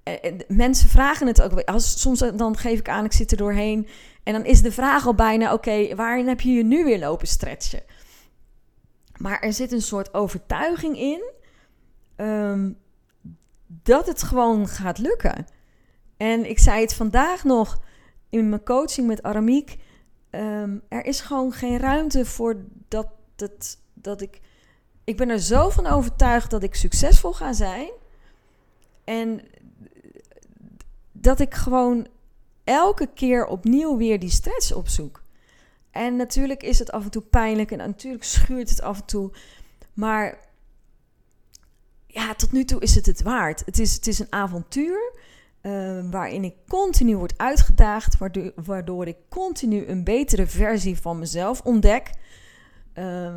[0.04, 1.62] En mensen vragen het ook.
[1.62, 3.88] Als, soms dan geef ik aan, ik zit er doorheen.
[4.24, 7.28] En dan is de vraag al bijna, oké, waarin heb je je nu weer lopen
[7.28, 7.84] stretchen?
[9.20, 11.32] Maar er zit een soort overtuiging in
[12.26, 12.78] um,
[13.68, 15.46] dat het gewoon gaat lukken.
[16.18, 17.82] En ik zei het vandaag nog
[18.30, 19.78] in mijn coaching met Aramiek.
[20.32, 24.42] Um, er is gewoon geen ruimte voor dat, dat, dat ik.
[25.04, 27.90] Ik ben er zo van overtuigd dat ik succesvol ga zijn.
[29.04, 29.42] En
[31.12, 32.08] dat ik gewoon
[32.64, 35.24] elke keer opnieuw weer die stress opzoek.
[35.92, 39.32] En natuurlijk is het af en toe pijnlijk en natuurlijk schuurt het af en toe.
[39.94, 40.38] Maar
[42.08, 43.66] ja, tot nu toe is het het waard.
[43.66, 45.14] Het is, het is een avontuur.
[45.62, 51.62] Uh, waarin ik continu word uitgedaagd, waardoor, waardoor ik continu een betere versie van mezelf
[51.62, 52.12] ontdek.
[52.94, 53.36] Uh,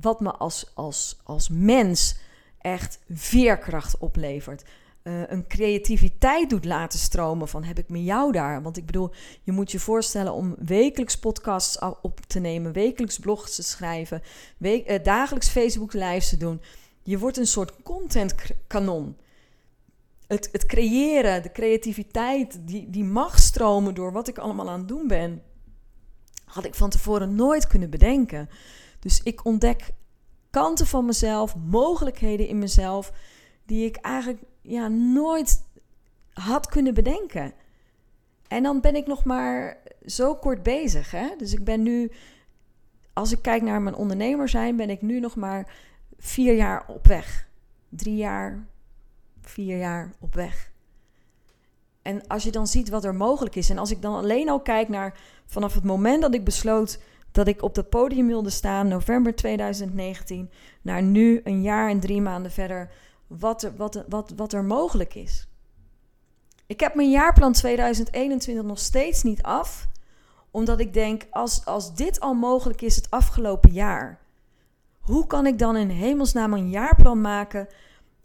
[0.00, 2.18] wat me als, als, als mens
[2.58, 4.64] echt veerkracht oplevert.
[5.08, 8.62] Uh, een creativiteit doet laten stromen van heb ik me jou daar?
[8.62, 9.10] Want ik bedoel,
[9.42, 14.22] je moet je voorstellen om wekelijks podcasts op te nemen, wekelijks blogs te schrijven,
[14.58, 16.60] week, dagelijks Facebook lives te doen.
[17.02, 18.34] Je wordt een soort content
[18.66, 19.16] kanon
[20.28, 24.88] het, het creëren, de creativiteit, die, die mag stromen door wat ik allemaal aan het
[24.88, 25.42] doen ben,
[26.44, 28.48] had ik van tevoren nooit kunnen bedenken.
[29.00, 29.90] Dus ik ontdek
[30.50, 33.12] kanten van mezelf, mogelijkheden in mezelf,
[33.66, 35.62] die ik eigenlijk ja, nooit
[36.32, 37.52] had kunnen bedenken.
[38.48, 41.10] En dan ben ik nog maar zo kort bezig.
[41.10, 41.28] Hè?
[41.38, 42.10] Dus ik ben nu,
[43.12, 45.74] als ik kijk naar mijn ondernemer zijn, ben ik nu nog maar
[46.18, 47.48] vier jaar op weg.
[47.88, 48.66] Drie jaar,
[49.40, 50.70] vier jaar op weg.
[52.02, 54.60] En als je dan ziet wat er mogelijk is, en als ik dan alleen al
[54.60, 57.00] kijk naar vanaf het moment dat ik besloot
[57.32, 60.50] dat ik op dat podium wilde staan, november 2019,
[60.82, 62.90] naar nu een jaar en drie maanden verder,
[63.28, 65.48] wat er, wat, wat, wat er mogelijk is.
[66.66, 69.88] Ik heb mijn jaarplan 2021 nog steeds niet af,
[70.50, 74.20] omdat ik denk, als, als dit al mogelijk is het afgelopen jaar,
[75.00, 77.68] hoe kan ik dan in hemelsnaam een jaarplan maken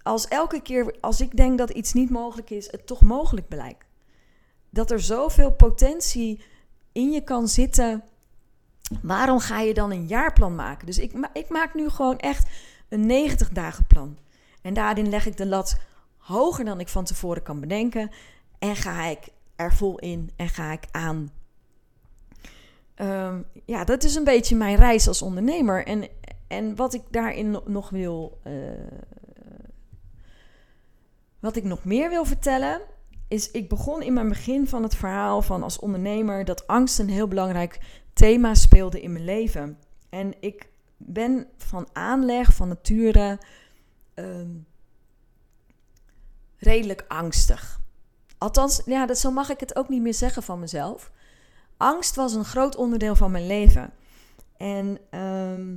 [0.04, 3.86] als elke keer als ik denk dat iets niet mogelijk is, het toch mogelijk blijkt.
[4.70, 6.42] Dat er zoveel potentie
[6.92, 8.04] in je kan zitten.
[9.02, 10.86] Waarom ga je dan een jaarplan maken?
[10.86, 12.50] Dus ik, ik maak nu gewoon echt
[12.90, 14.18] een 90 dagen plan.
[14.64, 15.80] En daarin leg ik de lat
[16.18, 18.12] hoger dan ik van tevoren kan bedenken.
[18.60, 19.20] En ga ik
[19.56, 21.32] er vol in en ga ik aan.
[22.96, 25.86] Um, ja, dat is een beetje mijn reis als ondernemer.
[25.86, 26.08] En,
[26.48, 28.54] en wat ik daarin nog wil uh,
[31.44, 32.82] wat ik nog meer wil vertellen
[33.28, 37.10] is, ik begon in mijn begin van het verhaal van als ondernemer dat angst een
[37.10, 37.80] heel belangrijk
[38.14, 39.78] thema speelde in mijn leven.
[40.10, 43.40] En ik ben van aanleg, van nature,
[44.14, 44.52] ehm,
[46.58, 47.80] redelijk angstig.
[48.38, 51.12] Althans, ja, dat, zo mag ik het ook niet meer zeggen van mezelf.
[51.78, 53.94] Angst was een groot onderdeel van mijn leven.
[54.58, 55.76] En ehm,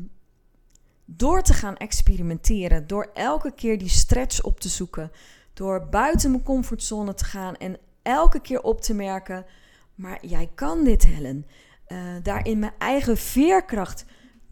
[1.05, 5.13] door te gaan experimenteren, door elke keer die stretch op te zoeken,
[5.53, 9.47] door buiten mijn comfortzone te gaan en elke keer op te merken:
[9.95, 11.47] maar jij kan dit, Helen.
[11.89, 14.05] Uh, daarin mijn eigen veerkracht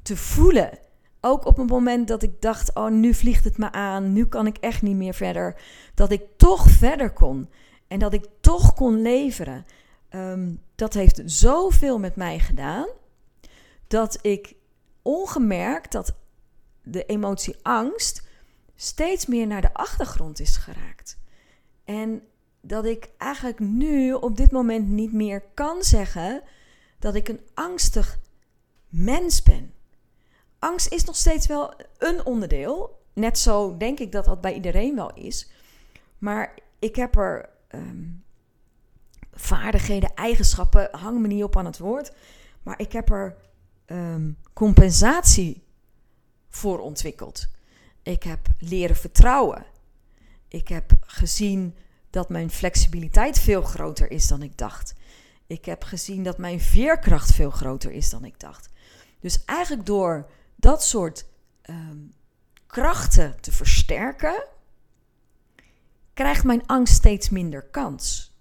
[0.03, 0.79] te voelen.
[1.27, 4.47] Ook op een moment dat ik dacht: oh, nu vliegt het me aan, nu kan
[4.47, 5.61] ik echt niet meer verder.
[5.95, 7.49] Dat ik toch verder kon
[7.89, 9.67] en dat ik toch kon leveren.
[10.11, 12.87] Um, dat heeft zoveel met mij gedaan
[13.87, 14.55] dat ik
[15.03, 16.15] ongemerkt dat
[16.83, 18.27] de emotie angst
[18.77, 21.19] steeds meer naar de achtergrond is geraakt.
[21.85, 22.23] En
[22.61, 26.43] dat ik eigenlijk nu op dit moment niet meer kan zeggen
[26.99, 28.19] dat ik een angstig
[28.89, 29.74] mens ben.
[30.65, 33.03] Angst is nog steeds wel een onderdeel.
[33.13, 35.51] Net zo denk ik dat dat bij iedereen wel is.
[36.19, 37.49] Maar ik heb er.
[37.75, 38.25] Um,
[39.35, 42.13] vaardigheden, eigenschappen, hang me niet op aan het woord.
[42.63, 43.37] Maar ik heb er
[43.85, 45.63] ehm, compensatie
[46.49, 47.49] voor ontwikkeld.
[48.03, 49.65] Ik heb leren vertrouwen.
[50.49, 51.77] Ik heb gezien
[52.11, 54.95] dat mijn flexibiliteit veel groter is dan ik dacht.
[55.47, 58.69] Ik heb gezien dat mijn veerkracht veel groter is dan ik dacht.
[59.21, 61.27] Dus eigenlijk door dat soort
[61.63, 61.99] ehm,
[62.67, 64.45] krachten te versterken,
[66.15, 68.33] krijgt mijn angst steeds minder kans.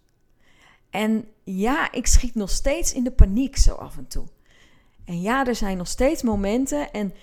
[0.90, 4.26] En ja, ik schiet nog steeds in de paniek zo af en toe.
[5.06, 6.92] En ja, er zijn nog steeds momenten.
[6.92, 7.14] En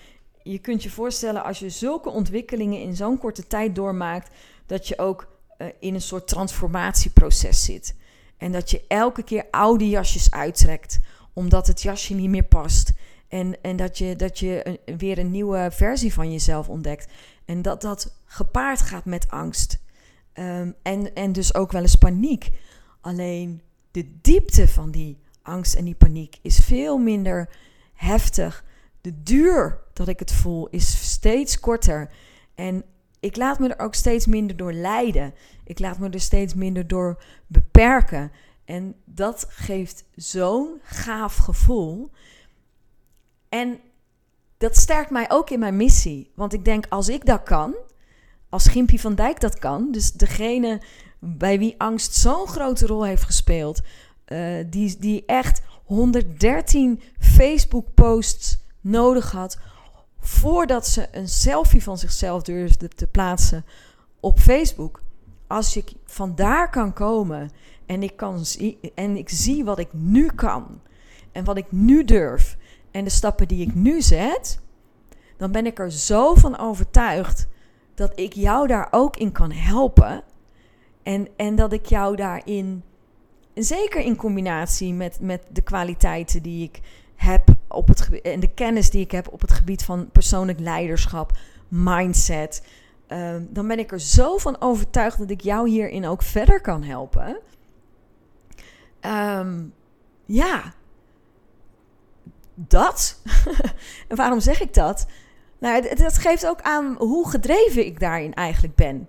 [0.42, 4.34] je kunt je voorstellen, als je zulke ontwikkelingen in zo'n korte tijd doormaakt,
[4.66, 5.26] dat je ook
[5.58, 7.96] uh, in een soort transformatieproces zit.
[8.36, 11.00] En dat je elke keer oude jasjes uittrekt,
[11.32, 12.92] omdat het jasje niet meer past.
[13.30, 17.12] En, en dat je, dat je weer een nieuwe versie van jezelf ontdekt.
[17.44, 19.78] En dat dat gepaard gaat met angst.
[20.34, 22.50] Um, en, en dus ook wel eens paniek.
[23.00, 27.48] Alleen de diepte van die angst en die paniek is veel minder
[27.94, 28.64] heftig.
[29.00, 32.10] De duur dat ik het voel is steeds korter.
[32.54, 32.84] En
[33.20, 35.34] ik laat me er ook steeds minder door leiden.
[35.64, 38.32] Ik laat me er steeds minder door beperken.
[38.64, 42.10] En dat geeft zo'n gaaf gevoel.
[43.50, 43.80] En
[44.58, 46.30] dat sterkt mij ook in mijn missie.
[46.34, 47.74] Want ik denk, als ik dat kan,
[48.48, 50.80] als Gimpie van Dijk dat kan, dus degene
[51.18, 53.80] bij wie angst zo'n grote rol heeft gespeeld,
[54.26, 59.58] uh, die, die echt 113 Facebook-posts nodig had
[60.20, 63.64] voordat ze een selfie van zichzelf durfde te plaatsen
[64.20, 65.02] op Facebook.
[65.46, 67.50] Als ik vandaar kan komen
[67.86, 70.80] en ik, kan zie, en ik zie wat ik nu kan
[71.32, 72.56] en wat ik nu durf
[72.90, 74.60] en de stappen die ik nu zet,
[75.36, 77.48] dan ben ik er zo van overtuigd
[77.94, 80.22] dat ik jou daar ook in kan helpen.
[81.02, 82.82] En, en dat ik jou daarin,
[83.54, 86.80] zeker in combinatie met, met de kwaliteiten die ik
[87.14, 91.38] heb op het en de kennis die ik heb op het gebied van persoonlijk leiderschap,
[91.68, 92.66] mindset.
[93.06, 96.82] Ehm, dan ben ik er zo van overtuigd dat ik jou hierin ook verder kan
[96.82, 97.38] helpen.
[99.00, 99.62] Ehm,
[100.26, 100.74] ja,
[102.68, 103.20] dat.
[104.08, 105.06] en waarom zeg ik dat?
[105.58, 109.08] Nou, dat geeft ook aan hoe gedreven ik daarin eigenlijk ben.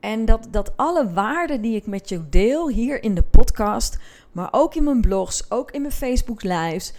[0.00, 3.98] En dat, dat alle waarden die ik met je deel hier in de podcast,
[4.32, 6.92] maar ook in mijn blogs, ook in mijn Facebook lives,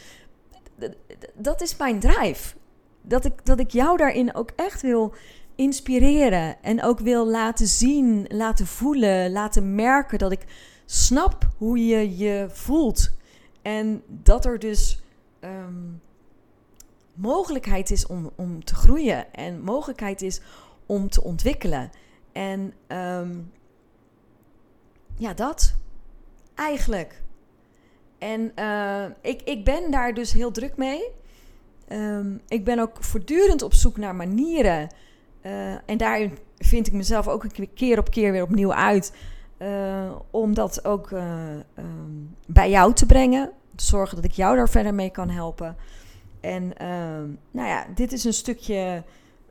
[1.33, 2.55] dat is mijn drive.
[3.01, 5.13] Dat ik, dat ik jou daarin ook echt wil
[5.55, 10.45] inspireren en ook wil laten zien, laten voelen, laten merken dat ik
[10.85, 13.11] snap hoe je je voelt.
[13.61, 15.02] En dat er dus
[15.43, 15.73] ehm,
[17.13, 20.41] mogelijkheid is om, om te groeien en mogelijkheid is
[20.85, 21.89] om te ontwikkelen.
[22.31, 23.51] En um,
[25.17, 25.75] ja, dat
[26.55, 27.21] eigenlijk.
[28.17, 31.03] En uh, ik, ik ben daar dus heel druk mee.
[31.89, 34.89] Um, ik ben ook voortdurend op zoek naar manieren.
[35.45, 39.13] Uh, en daarin vind ik mezelf ook een keer op keer weer opnieuw uit.
[39.57, 41.09] Uh, om dat ook
[42.47, 43.51] bij jou te brengen.
[43.75, 45.75] Zorgen dat ik jou daar verder mee kan helpen.
[46.39, 46.87] En uh,
[47.51, 49.03] nou ja, dit is een stukje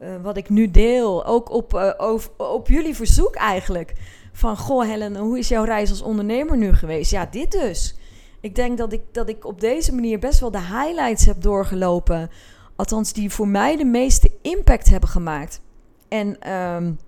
[0.03, 1.25] uh, wat ik nu deel.
[1.27, 3.93] Ook op, uh, op, jullie verzoek eigenlijk.
[4.33, 7.11] Van, goh Helen, hoe is jouw reis als ondernemer nu geweest?
[7.11, 7.97] Ja, dit dus.
[8.41, 12.31] Ik denk dat ik, dat ik op deze manier best wel de highlights heb doorgelopen.
[12.77, 15.61] Althans, die voor mij de meeste impact hebben gemaakt.
[16.09, 16.99] En um,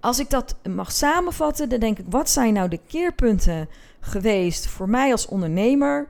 [0.00, 3.68] als ik dat mag samenvatten, dan denk ik, wat zijn nou de keerpunten
[4.04, 6.08] geweest voor mij als ondernemer?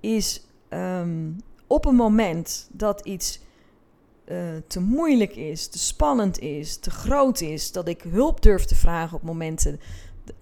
[0.00, 1.36] Is um,
[1.66, 3.40] op een moment dat iets
[4.28, 4.36] uh,
[4.66, 9.16] te moeilijk is, te spannend is, te groot is, dat ik hulp durf te vragen
[9.16, 9.80] op momenten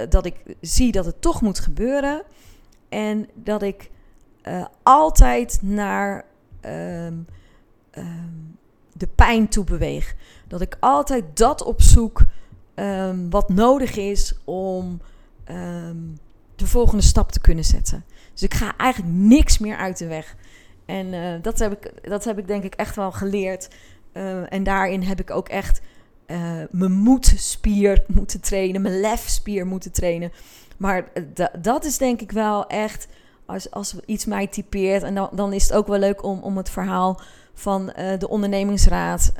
[0.08, 2.22] dat ik zie dat het toch moet gebeuren.
[2.88, 3.90] En dat ik
[4.48, 6.24] uh, altijd naar
[6.60, 7.26] um,
[7.92, 8.58] um,
[8.92, 10.14] de pijn toe beweeg.
[10.48, 12.24] Dat ik altijd dat opzoek
[12.74, 15.00] um, wat nodig is om
[16.64, 18.04] de volgende stap te kunnen zetten.
[18.32, 20.36] Dus ik ga eigenlijk niks meer uit de weg.
[20.86, 23.68] En uh, dat, heb ik, dat heb ik denk ik echt wel geleerd.
[24.12, 25.80] Uh, en daarin heb ik ook echt
[26.26, 30.32] uh, mijn moedspier moeten trainen, mijn lefspier moeten trainen.
[30.76, 31.08] Maar
[31.60, 33.08] dat is denk ik wel echt,
[33.46, 35.02] als, als iets mij typeert.
[35.02, 37.20] En dan, dan is het ook wel leuk om, om het verhaal
[37.54, 37.86] van
[38.18, 39.32] de ondernemingsraad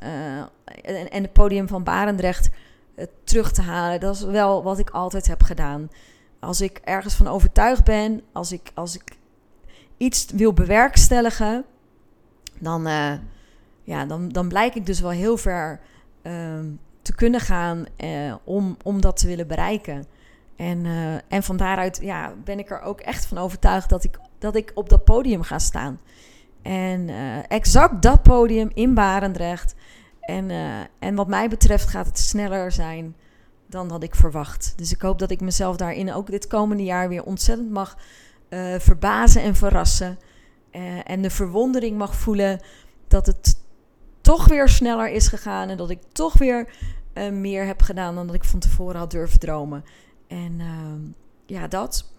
[0.82, 2.50] en, en het podium van Barendrecht
[3.24, 4.00] terug te halen.
[4.00, 5.90] Dat is wel wat ik altijd heb gedaan.
[6.44, 9.16] Als ik ergens van overtuigd ben, als ik, als ik
[9.96, 11.64] iets wil bewerkstelligen,
[12.58, 13.12] dan, uh,
[13.82, 15.80] ja, dan, dan blijk ik dus wel heel ver
[16.22, 16.32] uh,
[17.02, 20.04] te kunnen gaan uh, om, om dat te willen bereiken.
[20.56, 24.18] En, uh, en van daaruit ja, ben ik er ook echt van overtuigd dat ik,
[24.38, 26.00] dat ik op dat podium ga staan.
[26.62, 27.08] En
[27.48, 29.74] exact dat podium in Barendrecht.
[30.20, 30.50] En,
[30.98, 33.14] en wat mij betreft gaat het sneller zijn
[33.74, 34.72] dan dat ik verwacht.
[34.76, 37.96] Dus ik hoop dat ik mezelf daarin ook dit komende jaar weer ontzettend mag
[38.78, 40.18] verbazen en verrassen.
[41.04, 42.60] en de verwondering mag voelen
[43.08, 43.60] dat het
[44.20, 45.68] toch weer sneller is gegaan.
[45.68, 46.68] En dat ik toch weer
[47.32, 49.84] meer heb gedaan dan dat ik van tevoren had durven dromen.
[50.26, 51.00] En ehm,
[51.46, 52.12] ja, dat.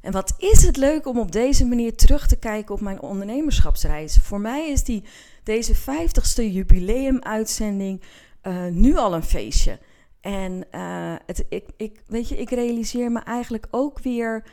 [0.00, 4.18] En wat is het leuk om op deze manier terug te kijken op mijn ondernemerschapsreis.
[4.22, 5.04] Voor mij is die,
[5.42, 8.02] deze 50ste jubileumuitzending
[8.70, 9.78] nu al een feestje.
[10.20, 14.44] En uh, het, ik, ik, weet je, ik realiseer me eigenlijk ook weer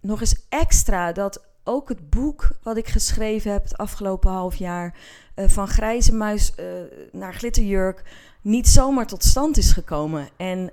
[0.00, 4.94] nog eens extra dat ook het boek wat ik geschreven heb het afgelopen half jaar,
[5.36, 6.54] uh, van grijze muis
[7.12, 8.02] naar glitterjurk,
[8.42, 10.28] niet zomaar tot stand is gekomen.
[10.36, 10.70] En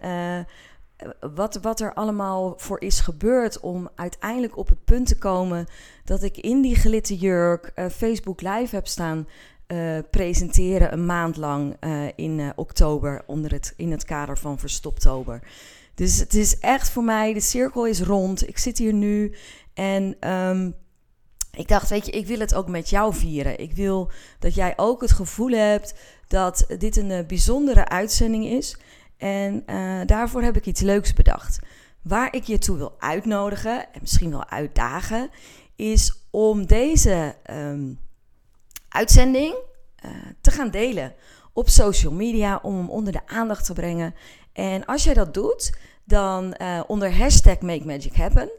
[1.35, 5.67] wat, wat er allemaal voor is gebeurd om uiteindelijk op het punt te komen
[6.03, 9.27] dat ik in die glitterjurk Facebook Live heb staan
[9.67, 15.41] uh, presenteren een maand lang uh, in oktober onder het, in het kader van Verstoptober.
[15.95, 18.47] Dus het is echt voor mij, de cirkel is rond.
[18.47, 19.35] Ik zit hier nu
[19.73, 20.75] en um,
[21.51, 23.59] ik dacht, weet je, ik wil het ook met jou vieren.
[23.59, 25.93] Ik wil dat jij ook het gevoel hebt
[26.27, 28.77] dat dit een bijzondere uitzending is.
[29.17, 29.63] En
[30.05, 31.59] daarvoor heb ik iets leuks bedacht.
[32.01, 35.29] Waar ik je toe wil uitnodigen en misschien wel uitdagen,
[35.75, 37.99] is om deze um,
[38.89, 39.55] uitzending
[40.05, 40.11] uh,
[40.41, 41.13] te gaan delen
[41.53, 44.15] op social media, om hem onder de aandacht te brengen.
[44.53, 48.49] En als jij dat doet, dan uh, onder hashtag Make Magic Happen.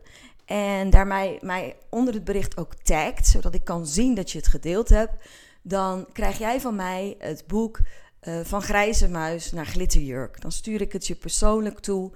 [0.45, 4.47] En daarmee mij onder het bericht ook tagt, zodat ik kan zien dat je het
[4.47, 5.29] gedeeld hebt.
[5.63, 7.81] Dan krijg jij van mij het boek
[8.23, 10.41] uh, van grijze muis naar glitterjurk.
[10.41, 12.13] Dan stuur ik het je persoonlijk toe.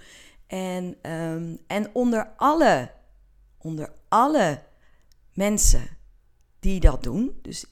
[0.46, 2.90] En, um, en onder alle,
[3.58, 4.62] onder alle
[5.32, 5.88] mensen
[6.60, 7.64] die dat doen, dus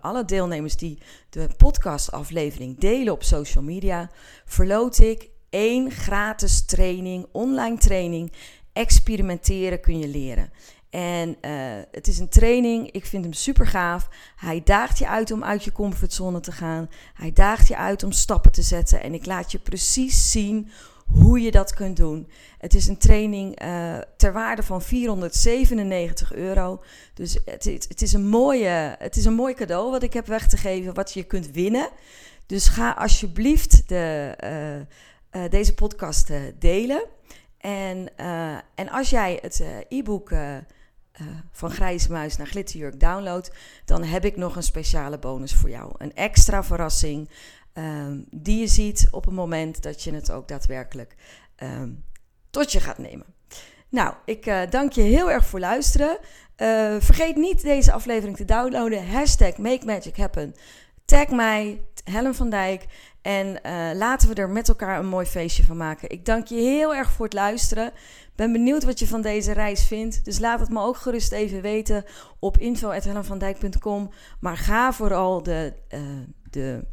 [0.00, 0.98] alle deelnemers die
[1.30, 4.10] de podcastaflevering delen op social media,
[4.44, 8.32] verloot ik één gratis training, online training.
[8.72, 10.50] Experimenteren kun je leren.
[10.90, 12.90] En uh, het is een training.
[12.90, 14.08] Ik vind hem super gaaf.
[14.36, 16.90] Hij daagt je uit om uit je comfortzone te gaan.
[17.14, 19.02] Hij daagt je uit om stappen te zetten.
[19.02, 20.70] En ik laat je precies zien
[21.12, 22.28] hoe je dat kunt doen.
[22.58, 26.82] Het is een training uh, ter waarde van 497 euro.
[27.14, 30.48] Dus het, het, is een mooie, het is een mooi cadeau wat ik heb weg
[30.48, 31.88] te geven, wat je kunt winnen.
[32.46, 34.36] Dus ga alsjeblieft de,
[35.32, 37.04] uh, deze podcast delen.
[37.58, 38.16] En,
[38.74, 40.30] en als jij het e-book
[41.52, 43.52] van grijze muis naar glitterjurk download,
[43.84, 45.92] dan heb ik nog een speciale bonus voor jou.
[45.96, 47.28] Een extra verrassing
[47.74, 51.16] um, die je ziet op het moment dat je het ook daadwerkelijk
[51.62, 52.04] um,
[52.50, 53.26] tot je gaat nemen.
[53.88, 56.18] Nou, ik uh, dank je heel erg voor luisteren.
[56.56, 59.08] Uh, vergeet niet deze aflevering te downloaden.
[59.08, 60.54] Hashtag Make Magic Happen.
[61.04, 62.86] Tag mij, Helen van Dijk.
[63.22, 66.10] En uh, laten we er met elkaar een mooi feestje van maken.
[66.10, 67.92] Ik dank je heel erg voor het luisteren.
[68.36, 70.24] Ben benieuwd wat je van deze reis vindt.
[70.24, 72.04] Dus laat het me ook gerust even weten
[72.38, 74.10] op info.helenvandijk.com.
[74.40, 75.72] Maar ga vooral de,
[76.50, 76.84] de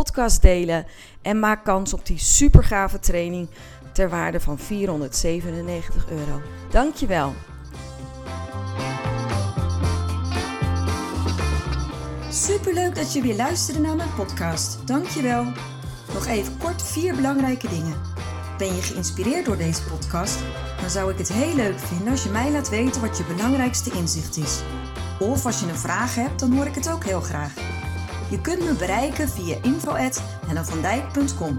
[0.00, 0.86] podcast delen.
[1.22, 3.48] En maak kans op die super gave training
[3.92, 6.40] ter waarde van 497 euro.
[6.70, 7.34] Dankjewel.
[12.30, 14.86] Superleuk dat je weer luisterde naar mijn podcast.
[14.86, 15.44] Dankjewel.
[16.14, 17.94] Nog even kort vier belangrijke dingen.
[18.58, 20.38] Ben je geïnspireerd door deze podcast?
[20.80, 23.90] Dan zou ik het heel leuk vinden als je mij laat weten wat je belangrijkste
[23.90, 24.60] inzicht is.
[25.18, 27.52] Of als je een vraag hebt, dan hoor ik het ook heel graag.
[28.30, 31.58] Je kunt me bereiken via info.hellenvandijk.com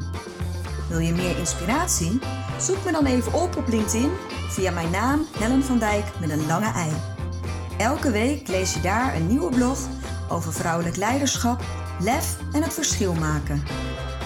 [0.89, 2.19] Wil je meer inspiratie?
[2.59, 4.11] Zoek me dan even op op LinkedIn
[4.49, 6.91] via mijn naam Helen van Dijk met een lange ei.
[7.77, 9.79] Elke week lees je daar een nieuwe blog
[10.29, 11.61] over vrouwelijk leiderschap,
[11.99, 13.63] lef en het verschil maken.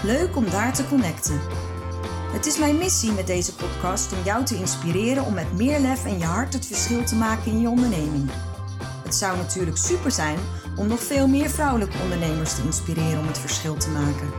[0.04, 1.40] Leuk om daar te connecten.
[2.32, 6.06] Het is mijn missie met deze podcast om jou te inspireren om met meer lef
[6.06, 8.30] en je hart het verschil te maken in je onderneming.
[9.04, 10.38] Het zou natuurlijk super zijn
[10.76, 14.32] om nog veel meer vrouwelijke ondernemers te inspireren om het verschil te maken.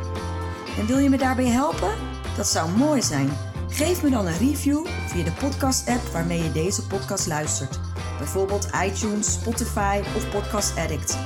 [0.78, 1.91] En wil je me daarbij helpen?
[2.37, 3.30] Dat zou mooi zijn.
[3.68, 7.78] Geef me dan een review via de podcast-app waarmee je deze podcast luistert.
[8.18, 11.18] Bijvoorbeeld iTunes, Spotify of Podcast Addict.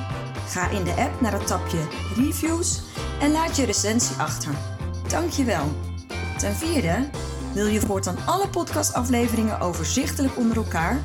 [0.48, 1.78] Ga in de app naar het tapje
[2.16, 2.80] Reviews
[3.20, 4.54] en laat je recensie achter.
[5.08, 5.64] Dankjewel.
[6.38, 7.08] Ten vierde,
[7.54, 11.00] wil je voortaan alle podcastafleveringen overzichtelijk onder elkaar?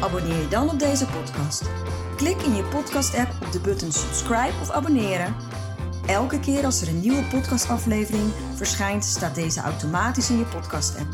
[0.00, 1.62] Abonneer je dan op deze podcast.
[2.18, 5.34] Klik in je podcast-app op de button subscribe of abonneren.
[6.06, 11.08] Elke keer als er een nieuwe podcastaflevering verschijnt, staat deze automatisch in je podcast-app.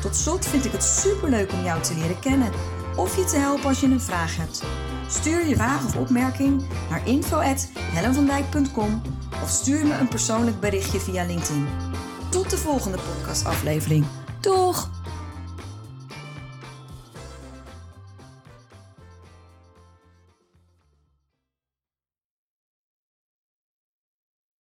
[0.00, 2.52] Tot slot vind ik het superleuk om jou te leren kennen
[2.96, 4.62] of je te helpen als je een vraag hebt.
[5.08, 9.02] Stuur je vraag of opmerking naar info@hellenvandijk.com
[9.42, 11.66] of stuur me een persoonlijk berichtje via LinkedIn.
[12.28, 14.04] Tot de volgende podcastaflevering.
[14.40, 14.90] Doeg!